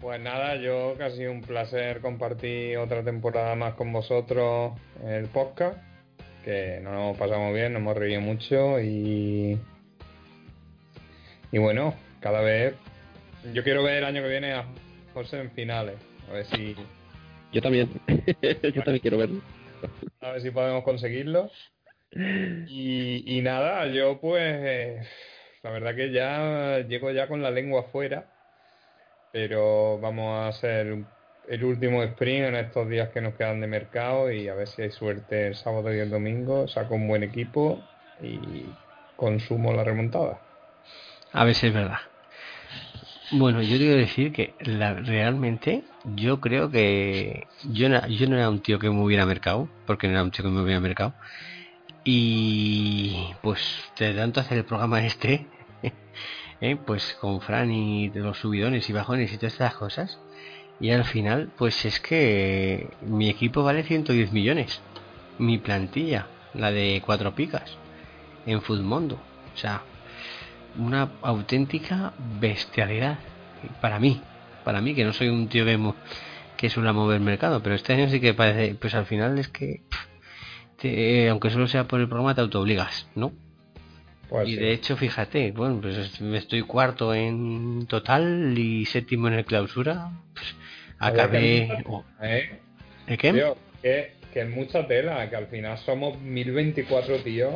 pues 0.00 0.20
nada 0.20 0.54
yo 0.56 0.94
sido 1.16 1.32
un 1.32 1.40
placer 1.40 2.00
compartir 2.00 2.78
otra 2.78 3.02
temporada 3.02 3.56
más 3.56 3.74
con 3.74 3.92
vosotros 3.92 4.72
en 5.02 5.10
el 5.10 5.26
podcast 5.26 5.87
que 6.48 6.80
nos 6.82 6.94
hemos 6.94 7.18
pasado 7.18 7.40
muy 7.40 7.52
bien 7.52 7.74
nos 7.74 7.80
hemos 7.82 7.96
reído 7.96 8.22
mucho 8.22 8.80
y 8.80 9.58
y 11.52 11.58
bueno 11.58 11.94
cada 12.20 12.40
vez 12.40 12.74
yo 13.52 13.62
quiero 13.62 13.82
ver 13.82 13.98
el 13.98 14.04
año 14.04 14.22
que 14.22 14.28
viene 14.30 14.52
a 14.54 14.64
José 15.12 15.40
en 15.40 15.50
finales 15.50 15.96
a 16.28 16.32
ver 16.32 16.46
si 16.46 16.74
Yo 17.52 17.60
también. 17.62 17.88
Yo 18.62 18.82
también 18.82 18.98
quiero 19.00 19.18
verlo. 19.18 19.40
a 20.20 20.32
ver 20.32 20.40
si 20.42 20.50
podemos 20.50 20.84
conseguirlo. 20.84 21.50
Y, 22.12 23.24
y 23.26 23.40
nada, 23.42 23.86
yo 23.86 24.18
pues 24.20 24.42
eh, 24.42 25.02
la 25.62 25.70
verdad 25.70 25.94
que 25.94 26.10
ya 26.12 26.80
llego 26.88 27.10
ya 27.10 27.26
con 27.28 27.42
la 27.42 27.50
lengua 27.50 27.80
afuera, 27.82 28.26
pero 29.30 29.98
vamos 30.00 30.46
a 30.46 30.52
ser 30.58 30.92
un- 30.92 31.08
el 31.50 31.64
último 31.64 32.02
sprint 32.02 32.46
en 32.48 32.54
estos 32.56 32.88
días 32.88 33.08
que 33.10 33.20
nos 33.20 33.34
quedan 33.34 33.60
de 33.60 33.66
mercado 33.66 34.30
y 34.30 34.48
a 34.48 34.54
ver 34.54 34.68
si 34.68 34.82
hay 34.82 34.90
suerte 34.90 35.48
el 35.48 35.54
sábado 35.54 35.94
y 35.94 35.98
el 35.98 36.10
domingo, 36.10 36.68
saco 36.68 36.94
un 36.94 37.08
buen 37.08 37.22
equipo 37.22 37.80
y 38.22 38.74
consumo 39.16 39.72
la 39.72 39.84
remontada. 39.84 40.40
A 41.32 41.44
ver 41.44 41.54
si 41.54 41.68
es 41.68 41.74
verdad. 41.74 41.98
Bueno, 43.32 43.60
yo 43.62 43.76
quiero 43.76 43.96
decir 43.96 44.32
que 44.32 44.54
la- 44.60 44.94
realmente 44.94 45.84
yo 46.04 46.40
creo 46.40 46.70
que 46.70 47.46
yo 47.64 47.88
no, 47.88 48.06
yo 48.08 48.26
no 48.28 48.36
era 48.36 48.48
un 48.48 48.60
tío 48.62 48.78
que 48.78 48.88
me 48.88 49.02
hubiera 49.02 49.26
mercado, 49.26 49.68
porque 49.86 50.06
no 50.06 50.14
era 50.14 50.22
un 50.22 50.30
tío 50.30 50.44
que 50.44 50.50
me 50.50 50.62
hubiera 50.62 50.80
mercado. 50.80 51.14
Y 52.04 53.34
pues 53.42 53.60
de 53.98 54.14
tanto 54.14 54.40
hacer 54.40 54.58
el 54.58 54.64
programa 54.64 55.04
este, 55.04 55.46
¿eh? 56.60 56.76
pues 56.76 57.14
con 57.20 57.40
Fran 57.40 57.70
y 57.70 58.08
de 58.08 58.20
los 58.20 58.38
subidones 58.38 58.88
y 58.88 58.92
bajones 58.92 59.32
y 59.32 59.36
todas 59.36 59.52
estas 59.54 59.74
cosas, 59.74 60.18
y 60.80 60.90
al 60.90 61.04
final 61.04 61.50
pues 61.56 61.84
es 61.84 62.00
que 62.00 62.96
mi 63.00 63.28
equipo 63.28 63.62
vale 63.62 63.82
110 63.82 64.32
millones, 64.32 64.82
mi 65.38 65.58
plantilla, 65.58 66.28
la 66.54 66.70
de 66.70 67.02
cuatro 67.04 67.34
picas, 67.34 67.76
en 68.46 68.62
Futmundo, 68.62 69.16
o 69.16 69.56
sea, 69.56 69.82
una 70.76 71.10
auténtica 71.22 72.14
bestialidad 72.18 73.18
para 73.80 73.98
mí, 73.98 74.22
para 74.64 74.80
mí 74.80 74.94
que 74.94 75.04
no 75.04 75.12
soy 75.12 75.28
un 75.28 75.48
tío 75.48 75.64
que, 75.64 75.78
que 76.56 76.70
suele 76.70 76.92
mover 76.92 77.16
el 77.18 77.24
mercado, 77.24 77.62
pero 77.62 77.74
este 77.74 77.92
año 77.94 78.08
sí 78.08 78.20
que 78.20 78.34
parece, 78.34 78.74
pues 78.74 78.94
al 78.94 79.06
final 79.06 79.38
es 79.38 79.48
que 79.48 79.82
te- 80.80 81.28
aunque 81.28 81.50
solo 81.50 81.66
sea 81.66 81.84
por 81.88 82.00
el 82.00 82.06
programa 82.08 82.34
te 82.34 82.40
autoobligas, 82.40 83.08
¿no? 83.14 83.32
Pues 84.28 84.48
y 84.48 84.52
sí. 84.52 84.58
de 84.58 84.72
hecho, 84.72 84.96
fíjate, 84.96 85.52
bueno, 85.52 85.80
pues 85.80 85.96
es- 85.96 86.20
estoy 86.20 86.62
cuarto 86.62 87.14
en 87.14 87.86
total 87.86 88.54
y 88.58 88.84
séptimo 88.84 89.28
en 89.28 89.34
el 89.34 89.44
clausura. 89.44 90.10
Acabé. 90.98 91.68
oh, 91.86 92.04
¿Eh? 92.22 92.58
¿El 93.06 93.18
qué? 93.18 93.32
Tío, 93.32 93.56
que, 93.82 94.12
que 94.32 94.40
es 94.40 94.48
mucha 94.48 94.86
tela, 94.86 95.28
que 95.30 95.36
al 95.36 95.46
final 95.46 95.78
somos 95.78 96.20
1024 96.20 97.18
tíos 97.18 97.54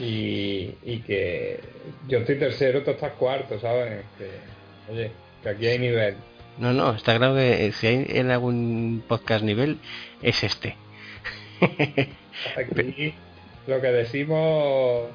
y, 0.00 0.74
y 0.84 1.02
que 1.06 1.60
yo 2.06 2.18
estoy 2.18 2.38
tercero, 2.38 2.82
tú 2.82 2.90
estás 2.92 3.12
cuarto, 3.12 3.58
¿sabes? 3.58 4.04
Que, 4.16 4.92
oye, 4.92 5.10
que 5.42 5.48
aquí 5.48 5.66
hay 5.66 5.78
nivel. 5.78 6.14
No, 6.58 6.72
no, 6.72 6.94
está 6.94 7.16
claro 7.16 7.34
que 7.36 7.66
eh, 7.66 7.72
si 7.72 7.86
hay 7.86 8.06
en 8.08 8.30
algún 8.30 9.02
podcast 9.06 9.44
nivel 9.44 9.78
es 10.22 10.42
este. 10.42 10.76
Aquí 12.56 13.14
lo 13.66 13.80
que 13.80 13.88
decimos 13.88 15.08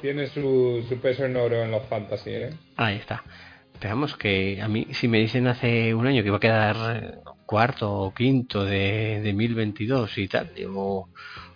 tiene 0.00 0.26
su, 0.26 0.84
su 0.88 0.98
peso 1.00 1.24
en 1.24 1.36
oro 1.36 1.62
en 1.62 1.70
los 1.70 1.86
fantasy, 1.86 2.30
¿eh? 2.30 2.50
Ahí 2.76 2.96
está. 2.96 3.22
Esperamos 3.80 4.14
que 4.14 4.60
a 4.60 4.68
mí, 4.68 4.88
si 4.90 5.08
me 5.08 5.20
dicen 5.20 5.46
hace 5.46 5.94
un 5.94 6.06
año 6.06 6.20
que 6.20 6.28
iba 6.28 6.36
a 6.36 6.40
quedar 6.40 6.76
eh, 6.96 7.14
cuarto 7.46 7.90
o 7.90 8.12
quinto 8.12 8.62
de, 8.62 9.22
de 9.22 9.32
1022 9.32 10.18
y 10.18 10.28
tal, 10.28 10.52
digo, 10.54 11.08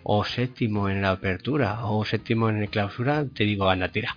o 0.04 0.24
séptimo 0.24 0.88
en 0.88 1.02
la 1.02 1.10
apertura 1.10 1.84
o 1.84 2.02
séptimo 2.02 2.48
en 2.48 2.62
la 2.62 2.66
clausura, 2.68 3.26
te 3.26 3.44
digo, 3.44 3.68
anda, 3.68 3.88
tira. 3.88 4.16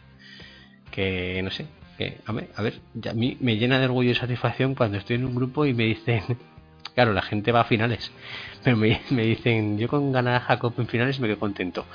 Que 0.90 1.42
no 1.44 1.52
sé, 1.52 1.66
que 1.98 2.20
a 2.26 2.32
ver, 2.32 2.48
a 2.56 2.62
ver, 2.62 2.80
ya 2.94 3.12
a 3.12 3.14
mí 3.14 3.36
me 3.42 3.58
llena 3.58 3.78
de 3.78 3.88
orgullo 3.88 4.12
y 4.12 4.16
satisfacción 4.16 4.74
cuando 4.74 4.98
estoy 4.98 5.18
en 5.18 5.26
un 5.26 5.36
grupo 5.36 5.66
y 5.66 5.74
me 5.74 5.84
dicen, 5.84 6.24
claro, 6.96 7.12
la 7.12 7.22
gente 7.22 7.52
va 7.52 7.60
a 7.60 7.66
finales, 7.66 8.14
pero 8.64 8.78
me, 8.78 9.02
me 9.10 9.24
dicen, 9.24 9.78
yo 9.78 9.90
con 9.90 10.14
ganar 10.14 10.36
a 10.36 10.40
Jacob 10.40 10.74
en 10.78 10.88
finales 10.88 11.20
me 11.20 11.28
quedo 11.28 11.40
contento. 11.40 11.86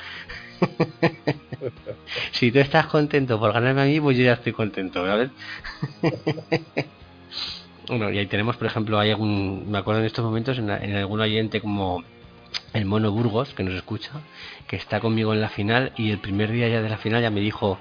si 2.33 2.53
tú 2.53 2.59
estás 2.59 2.87
contento 2.87 3.38
por 3.38 3.53
ganarme 3.53 3.83
a 3.83 3.85
mí, 3.85 4.01
pues 4.01 4.16
yo 4.16 4.25
ya 4.25 4.35
estoy 4.35 4.53
contento, 4.53 5.07
¿sabes? 5.07 5.31
bueno, 7.88 8.11
y 8.11 8.18
ahí 8.18 8.27
tenemos, 8.27 8.57
por 8.57 8.66
ejemplo, 8.66 8.98
hay 8.98 9.11
algún, 9.11 9.70
me 9.70 9.79
acuerdo 9.79 10.01
en 10.01 10.07
estos 10.07 10.25
momentos, 10.25 10.59
en, 10.59 10.70
en 10.70 10.96
algún 10.96 11.20
oyente 11.20 11.61
como 11.61 12.05
el 12.72 12.85
Mono 12.85 13.11
Burgos, 13.11 13.55
que 13.55 13.62
nos 13.62 13.75
escucha, 13.75 14.11
que 14.66 14.77
está 14.77 15.01
conmigo 15.01 15.33
en 15.33 15.40
la 15.40 15.48
final 15.48 15.92
y 15.96 16.11
el 16.11 16.18
primer 16.18 16.51
día 16.51 16.68
ya 16.68 16.83
de 16.83 16.88
la 16.88 16.96
final 16.96 17.22
ya 17.22 17.31
me 17.31 17.40
dijo, 17.40 17.79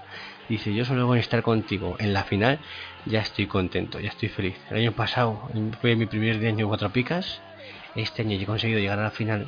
dice, 0.49 0.73
yo 0.73 0.85
solo 0.85 1.07
voy 1.07 1.17
a 1.17 1.21
estar 1.21 1.41
contigo 1.43 1.95
en 1.99 2.13
la 2.13 2.23
final, 2.23 2.59
ya 3.05 3.21
estoy 3.21 3.47
contento, 3.47 3.99
ya 3.99 4.09
estoy 4.09 4.29
feliz. 4.29 4.55
El 4.69 4.77
año 4.77 4.91
pasado 4.91 5.49
fue 5.79 5.95
mi 5.95 6.05
primer 6.05 6.39
día 6.39 6.49
en 6.49 6.67
cuatro 6.67 6.89
picas, 6.91 7.41
este 7.95 8.21
año 8.21 8.37
he 8.37 8.45
conseguido 8.45 8.79
llegar 8.79 8.99
a 8.99 9.03
la 9.03 9.11
final 9.11 9.47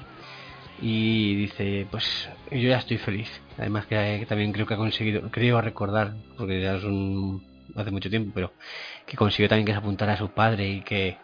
y 0.81 1.35
dice, 1.35 1.87
pues 1.89 2.29
yo 2.51 2.69
ya 2.69 2.77
estoy 2.77 2.97
feliz. 2.97 3.29
Además 3.57 3.85
que, 3.85 4.17
que 4.19 4.25
también 4.25 4.51
creo 4.51 4.65
que 4.65 4.73
ha 4.73 4.77
conseguido, 4.77 5.29
creo 5.31 5.61
recordar, 5.61 6.13
porque 6.37 6.61
ya 6.61 6.75
es 6.75 6.83
un, 6.83 7.45
hace 7.75 7.91
mucho 7.91 8.09
tiempo, 8.09 8.31
pero 8.33 8.53
que 9.05 9.17
consiguió 9.17 9.49
también 9.49 9.65
que 9.65 9.71
se 9.73 9.77
apuntara 9.77 10.13
a 10.13 10.17
su 10.17 10.29
padre 10.29 10.67
y 10.67 10.81
que 10.81 11.17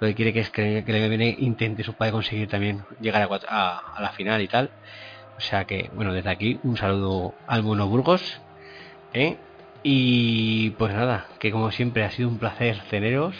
lo 0.00 0.06
que 0.08 0.14
quiere 0.14 0.32
que 0.32 0.40
es 0.40 0.50
que, 0.50 0.84
le 0.86 1.08
viene 1.08 1.36
intente 1.38 1.82
su 1.82 1.94
padre 1.94 2.12
conseguir 2.12 2.48
también 2.48 2.84
llegar 3.00 3.22
a, 3.22 3.28
a, 3.48 3.96
a 3.96 4.02
la 4.02 4.10
final 4.10 4.40
y 4.40 4.48
tal. 4.48 4.70
O 5.36 5.40
sea 5.40 5.64
que, 5.64 5.90
bueno, 5.94 6.12
desde 6.12 6.30
aquí 6.30 6.58
un 6.64 6.76
saludo 6.76 7.34
al 7.46 7.62
Mono 7.62 7.86
Burgos. 7.86 8.40
¿eh? 9.14 9.36
Y 9.82 10.70
pues 10.70 10.92
nada, 10.92 11.26
que 11.38 11.52
como 11.52 11.70
siempre 11.70 12.04
ha 12.04 12.10
sido 12.10 12.28
un 12.28 12.38
placer 12.38 12.80
teneros. 12.90 13.36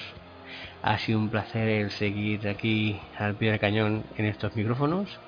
Ha 0.83 0.99
sido 0.99 1.19
un 1.19 1.29
placer 1.29 1.69
el 1.69 1.91
seguir 1.91 2.49
aquí 2.49 3.01
al 3.19 3.35
pie 3.35 3.51
del 3.51 3.61
cañón 3.61 4.05
en 4.17 4.27
estos 4.27 4.55
micrófonos. 4.55 5.19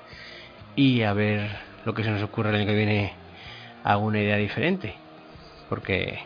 Y 0.75 1.03
a 1.03 1.13
ver 1.13 1.49
lo 1.85 1.93
que 1.93 2.03
se 2.03 2.11
nos 2.11 2.23
ocurre 2.23 2.49
el 2.49 2.55
año 2.55 2.65
que 2.65 2.75
viene 2.75 3.13
alguna 3.83 4.19
idea 4.19 4.37
diferente. 4.37 4.95
Porque, 5.69 6.19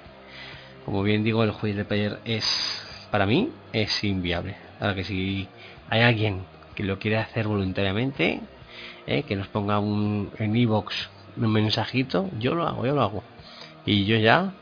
como 0.85 1.03
bien 1.03 1.23
digo, 1.23 1.43
el 1.43 1.51
juez 1.51 1.75
de 1.75 1.85
player 1.85 2.19
es, 2.25 3.07
para 3.11 3.25
mí, 3.25 3.51
es 3.73 4.03
inviable. 4.03 4.55
Ahora 4.79 4.95
que 4.95 5.03
si 5.03 5.47
hay 5.89 6.01
alguien 6.01 6.43
que 6.75 6.83
lo 6.83 6.99
quiere 6.99 7.17
hacer 7.17 7.47
voluntariamente, 7.47 8.41
eh, 9.07 9.23
que 9.23 9.35
nos 9.35 9.47
ponga 9.47 9.79
un, 9.79 10.31
en 10.37 10.55
iBox 10.55 11.09
un 11.37 11.51
mensajito, 11.51 12.29
yo 12.39 12.55
lo 12.55 12.67
hago, 12.67 12.85
yo 12.85 12.95
lo 12.95 13.01
hago. 13.01 13.23
Y 13.85 14.05
yo 14.05 14.17
ya, 14.17 14.53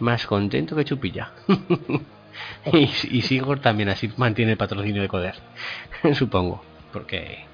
más 0.00 0.26
contento 0.26 0.76
que 0.76 0.84
chupilla. 0.84 1.32
y, 2.72 2.90
y 3.10 3.22
Sigor 3.22 3.60
también 3.60 3.88
así 3.88 4.10
mantiene 4.16 4.52
el 4.52 4.58
patrocinio 4.58 5.02
de 5.02 5.08
Coder, 5.08 5.36
supongo. 6.14 6.62
Porque 6.92 7.44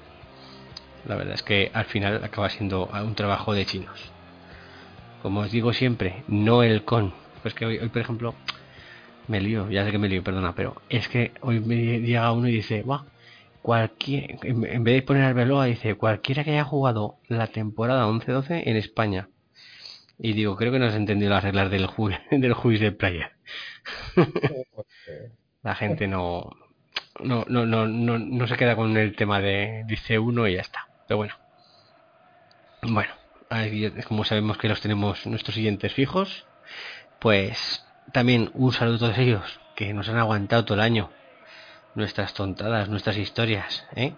la 1.05 1.15
verdad 1.15 1.33
es 1.35 1.43
que 1.43 1.71
al 1.73 1.85
final 1.85 2.23
acaba 2.23 2.49
siendo 2.49 2.87
un 2.87 3.15
trabajo 3.15 3.53
de 3.53 3.65
chinos. 3.65 4.11
Como 5.21 5.41
os 5.41 5.51
digo 5.51 5.73
siempre, 5.73 6.23
no 6.27 6.63
el 6.63 6.83
con. 6.83 7.13
Pues 7.41 7.53
que 7.53 7.65
hoy, 7.65 7.77
hoy 7.79 7.89
por 7.89 8.01
ejemplo, 8.01 8.35
me 9.27 9.41
lío, 9.41 9.69
ya 9.69 9.85
sé 9.85 9.91
que 9.91 9.97
me 9.97 10.09
lío, 10.09 10.23
perdona, 10.23 10.53
pero 10.55 10.81
es 10.89 11.07
que 11.07 11.33
hoy 11.41 11.59
me 11.59 11.99
llega 11.99 12.31
uno 12.31 12.47
y 12.47 12.53
dice, 12.53 12.83
"Buah, 12.83 13.03
cualquier, 13.67 14.37
en 14.43 14.83
vez 14.85 14.95
de 14.95 15.01
poner 15.01 15.23
al 15.23 15.33
Beloa, 15.33 15.65
dice, 15.65 15.95
cualquiera 15.95 16.45
que 16.45 16.51
haya 16.51 16.63
jugado 16.63 17.17
la 17.27 17.47
temporada 17.47 18.07
11-12 18.07 18.63
en 18.65 18.77
España. 18.77 19.27
Y 20.17 20.31
digo, 20.31 20.55
creo 20.55 20.71
que 20.71 20.79
no 20.79 20.85
has 20.85 20.95
entendido 20.95 21.31
las 21.31 21.43
reglas 21.43 21.69
del, 21.69 21.85
ju 21.85 22.09
del 22.31 22.53
juicio 22.53 22.85
de 22.87 22.91
player. 22.93 23.31
La 25.63 25.75
gente 25.75 26.07
no, 26.07 26.49
no, 27.23 27.45
no, 27.47 27.65
no, 27.65 27.87
no, 27.87 28.19
no 28.19 28.47
se 28.47 28.57
queda 28.57 28.75
con 28.75 28.95
el 28.97 29.15
tema 29.15 29.39
de 29.39 29.83
dice 29.87 30.19
uno 30.19 30.47
y 30.47 30.55
ya 30.55 30.61
está. 30.61 30.87
Pero 31.07 31.17
bueno. 31.17 31.35
Bueno, 32.81 33.11
como 34.07 34.23
sabemos 34.23 34.57
que 34.57 34.69
los 34.69 34.81
tenemos 34.81 35.25
nuestros 35.25 35.55
siguientes 35.55 35.93
fijos, 35.93 36.45
pues 37.19 37.85
también 38.11 38.51
un 38.53 38.71
saludo 38.71 38.95
a 38.95 38.99
todos 38.99 39.17
ellos 39.17 39.59
que 39.75 39.93
nos 39.93 40.09
han 40.09 40.17
aguantado 40.17 40.65
todo 40.65 40.75
el 40.75 40.81
año. 40.81 41.09
Nuestras 41.95 42.33
tontadas, 42.33 42.89
nuestras 42.89 43.17
historias, 43.17 43.87
¿eh? 43.95 44.13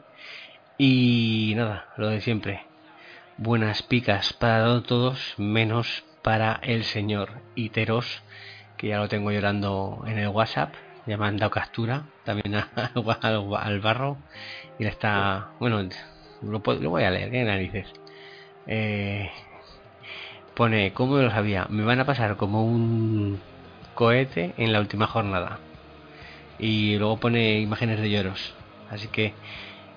Y 0.77 1.53
nada, 1.55 1.87
lo 1.97 2.07
de 2.07 2.21
siempre. 2.21 2.65
Buenas 3.37 3.83
picas 3.83 4.33
para 4.33 4.81
todos, 4.83 5.35
menos 5.37 6.03
para 6.21 6.59
el 6.61 6.83
señor 6.83 7.41
Iteros, 7.55 8.21
que 8.77 8.87
ya 8.89 8.97
lo 8.97 9.07
tengo 9.07 9.31
llorando 9.31 10.03
en 10.07 10.17
el 10.17 10.27
WhatsApp. 10.27 10.73
Ya 11.09 11.17
me 11.17 11.25
han 11.27 11.37
dado 11.37 11.51
captura 11.51 12.07
también 12.23 12.55
a- 12.55 12.69
al, 13.21 13.45
al 13.57 13.79
barro. 13.81 14.17
Y 14.77 14.83
le 14.83 14.89
está. 14.89 15.49
Bueno, 15.59 15.81
lo, 16.41 16.59
lo 16.81 16.89
voy 16.89 17.03
a 17.03 17.11
leer, 17.11 17.31
¿qué 17.31 17.43
narices? 17.43 17.91
Eh, 18.65 19.29
pone, 20.55 20.93
¿cómo 20.93 21.17
lo 21.17 21.31
sabía? 21.31 21.65
Me 21.69 21.83
van 21.83 21.99
a 21.99 22.05
pasar 22.05 22.37
como 22.37 22.65
un 22.65 23.41
cohete 23.93 24.53
en 24.57 24.73
la 24.73 24.79
última 24.79 25.07
jornada. 25.07 25.61
Y 26.59 26.97
luego 26.97 27.19
pone 27.19 27.59
imágenes 27.61 27.99
de 28.01 28.09
lloros. 28.11 28.55
Así 28.89 29.07
que 29.09 29.35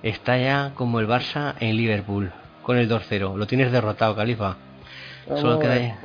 está 0.03 0.39
ya 0.39 0.73
como 0.75 1.01
el 1.01 1.09
Barça 1.09 1.55
en 1.61 1.77
Liverpool, 1.77 2.33
con 2.63 2.79
el 2.79 2.89
2-0. 2.89 3.37
Lo 3.37 3.47
tienes 3.47 3.73
derrotado, 3.73 4.17
Califa. 4.17 4.59
Solo 5.35 5.59
queda, 5.59 5.79
ya- 5.81 6.01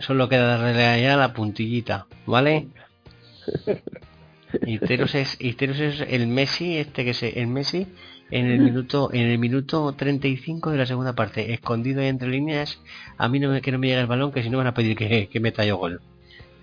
solo 0.00 0.28
queda 0.28 0.58
darle 0.58 0.84
allá 0.86 1.16
la 1.16 1.32
puntillita, 1.32 2.06
¿vale? 2.26 2.68
Iteros 4.66 5.14
es, 5.14 5.36
es 5.40 6.00
el 6.08 6.26
Messi, 6.26 6.76
este 6.78 7.04
que 7.04 7.14
se, 7.14 7.38
el 7.40 7.46
Messi 7.46 7.86
en 8.30 8.46
el 8.46 8.60
minuto, 8.60 9.10
en 9.12 9.26
el 9.26 9.38
minuto 9.38 9.92
35 9.94 10.70
de 10.70 10.78
la 10.78 10.86
segunda 10.86 11.14
parte, 11.14 11.52
escondido 11.52 12.00
ahí 12.00 12.08
entre 12.08 12.28
líneas, 12.28 12.80
a 13.18 13.28
mí 13.28 13.40
no 13.40 13.50
me, 13.50 13.60
que 13.60 13.72
no 13.72 13.78
me 13.78 13.88
llegue 13.88 14.00
el 14.00 14.06
balón, 14.06 14.32
que 14.32 14.42
si 14.42 14.50
no 14.50 14.58
van 14.58 14.68
a 14.68 14.74
pedir 14.74 14.96
que, 14.96 15.28
que 15.28 15.40
meta 15.40 15.64
yo 15.64 15.76
gol. 15.78 16.00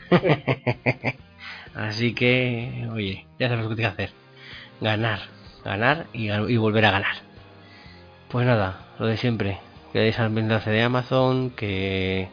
Así 1.75 2.13
que, 2.13 2.88
oye, 2.91 3.25
ya 3.39 3.49
sabes 3.49 3.63
lo 3.63 3.69
que 3.69 3.75
tienes 3.75 3.95
que 3.95 4.03
hacer. 4.03 4.15
Ganar. 4.81 5.19
ganar 5.63 6.07
y, 6.13 6.27
gan- 6.27 6.49
y 6.49 6.57
volver 6.57 6.85
a 6.85 6.91
ganar. 6.91 7.15
Pues 8.29 8.45
nada, 8.45 8.88
lo 8.99 9.05
de 9.07 9.17
siempre. 9.17 9.59
Que 9.93 9.99
deis 9.99 10.19
al 10.19 10.38
enlace 10.38 10.69
de 10.69 10.81
Amazon, 10.83 11.49
que 11.51 12.29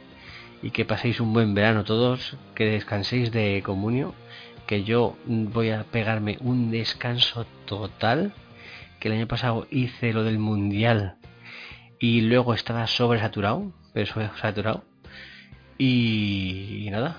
y 0.62 0.70
que 0.70 0.84
paséis 0.86 1.20
un 1.20 1.32
buen 1.34 1.54
verano 1.54 1.84
todos, 1.84 2.36
que 2.54 2.64
descanséis 2.64 3.30
de 3.32 3.62
comunio, 3.64 4.14
que 4.66 4.84
yo 4.84 5.16
voy 5.26 5.70
a 5.70 5.84
pegarme 5.84 6.38
un 6.40 6.70
descanso 6.70 7.46
total, 7.66 8.32
que 9.00 9.08
el 9.08 9.14
año 9.14 9.28
pasado 9.28 9.66
hice 9.70 10.12
lo 10.12 10.24
del 10.24 10.38
mundial 10.38 11.16
y 11.98 12.22
luego 12.22 12.54
estaba 12.54 12.86
sobresaturado, 12.86 13.72
pero 13.92 14.06
sobresaturado. 14.06 14.84
Y, 15.76 16.84
y 16.86 16.90
nada, 16.90 17.18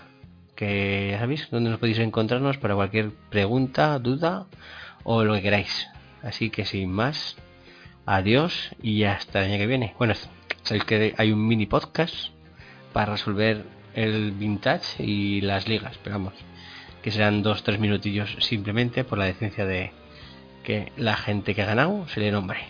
que 0.56 1.10
ya 1.12 1.20
sabéis 1.20 1.48
dónde 1.52 1.70
nos 1.70 1.80
podéis 1.80 2.00
encontrarnos 2.00 2.58
para 2.58 2.76
cualquier 2.76 3.12
pregunta, 3.30 4.00
duda 4.00 4.48
o 5.04 5.24
lo 5.24 5.34
que 5.36 5.42
queráis. 5.42 5.88
Así 6.24 6.50
que 6.50 6.66
sin 6.66 6.92
más, 6.92 7.36
adiós 8.06 8.72
y 8.82 9.04
hasta 9.04 9.40
el 9.40 9.52
año 9.52 9.60
que 9.60 9.68
viene. 9.68 9.94
Bueno, 9.98 10.14
sabéis 10.64 10.86
que 10.86 11.14
hay 11.18 11.32
un 11.32 11.48
mini 11.48 11.66
podcast 11.66 12.30
para 12.94 13.14
resolver 13.14 13.66
el 13.94 14.32
vintage 14.32 15.04
y 15.04 15.42
las 15.42 15.68
ligas, 15.68 16.00
pero 16.04 16.18
vamos, 16.18 16.34
que 17.06 17.12
serán 17.12 17.44
dos, 17.44 17.62
tres 17.62 17.78
minutillos 17.78 18.36
simplemente 18.40 19.04
por 19.04 19.20
la 19.20 19.26
decencia 19.26 19.64
de 19.64 19.92
que 20.64 20.92
la 20.98 21.16
gente 21.16 21.54
que 21.54 21.62
ha 21.62 21.68
ganado 21.68 22.08
se 22.08 22.20
le 22.20 22.32
nombre. 22.32 22.62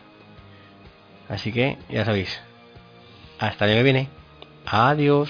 Así 1.30 1.54
que 1.54 1.78
ya 1.90 2.04
sabéis, 2.04 2.42
hasta 3.40 3.64
el 3.64 3.72
año 3.72 3.80
que 3.80 3.84
viene. 3.84 4.10
Adiós. 4.66 5.30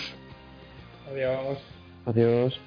Adiós. 1.07 1.59
Adiós. 2.07 2.59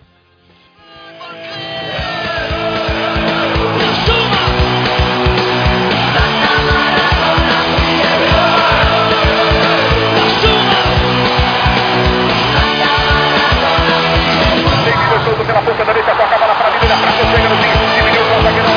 Pela 15.48 15.62
ponta 15.62 15.82
direita, 15.82 16.10
toca 16.14 16.34
a 16.34 16.38
bola 16.38 16.54
para 16.54 16.68
a 16.68 16.78
chega 16.78 16.94
no 16.94 17.06
fim, 17.06 17.22
o 17.22 17.32
para 17.32 17.34
o 17.34 18.68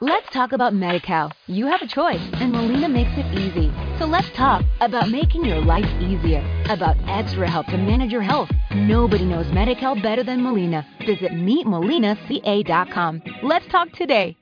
Let's 0.00 0.28
talk 0.32 0.52
about 0.52 0.72
MediCal. 0.72 1.30
You 1.46 1.66
have 1.66 1.80
a 1.80 1.86
choice, 1.86 2.20
and 2.40 2.50
Molina 2.50 2.88
makes 2.88 3.12
it 3.16 3.26
easy. 3.38 3.70
So 4.00 4.06
let's 4.06 4.28
talk 4.34 4.64
about 4.80 5.08
making 5.10 5.44
your 5.44 5.60
life 5.60 5.86
easier, 6.00 6.42
about 6.68 6.96
extra 7.06 7.48
help 7.48 7.66
to 7.66 7.78
manage 7.78 8.10
your 8.10 8.22
health. 8.22 8.50
Nobody 8.74 9.24
knows 9.24 9.46
MediCal 9.46 10.02
better 10.02 10.24
than 10.24 10.42
Molina. 10.42 10.84
Visit 11.06 11.30
meetmolinaca.com. 11.30 13.22
Let's 13.44 13.68
talk 13.68 13.92
today. 13.92 14.36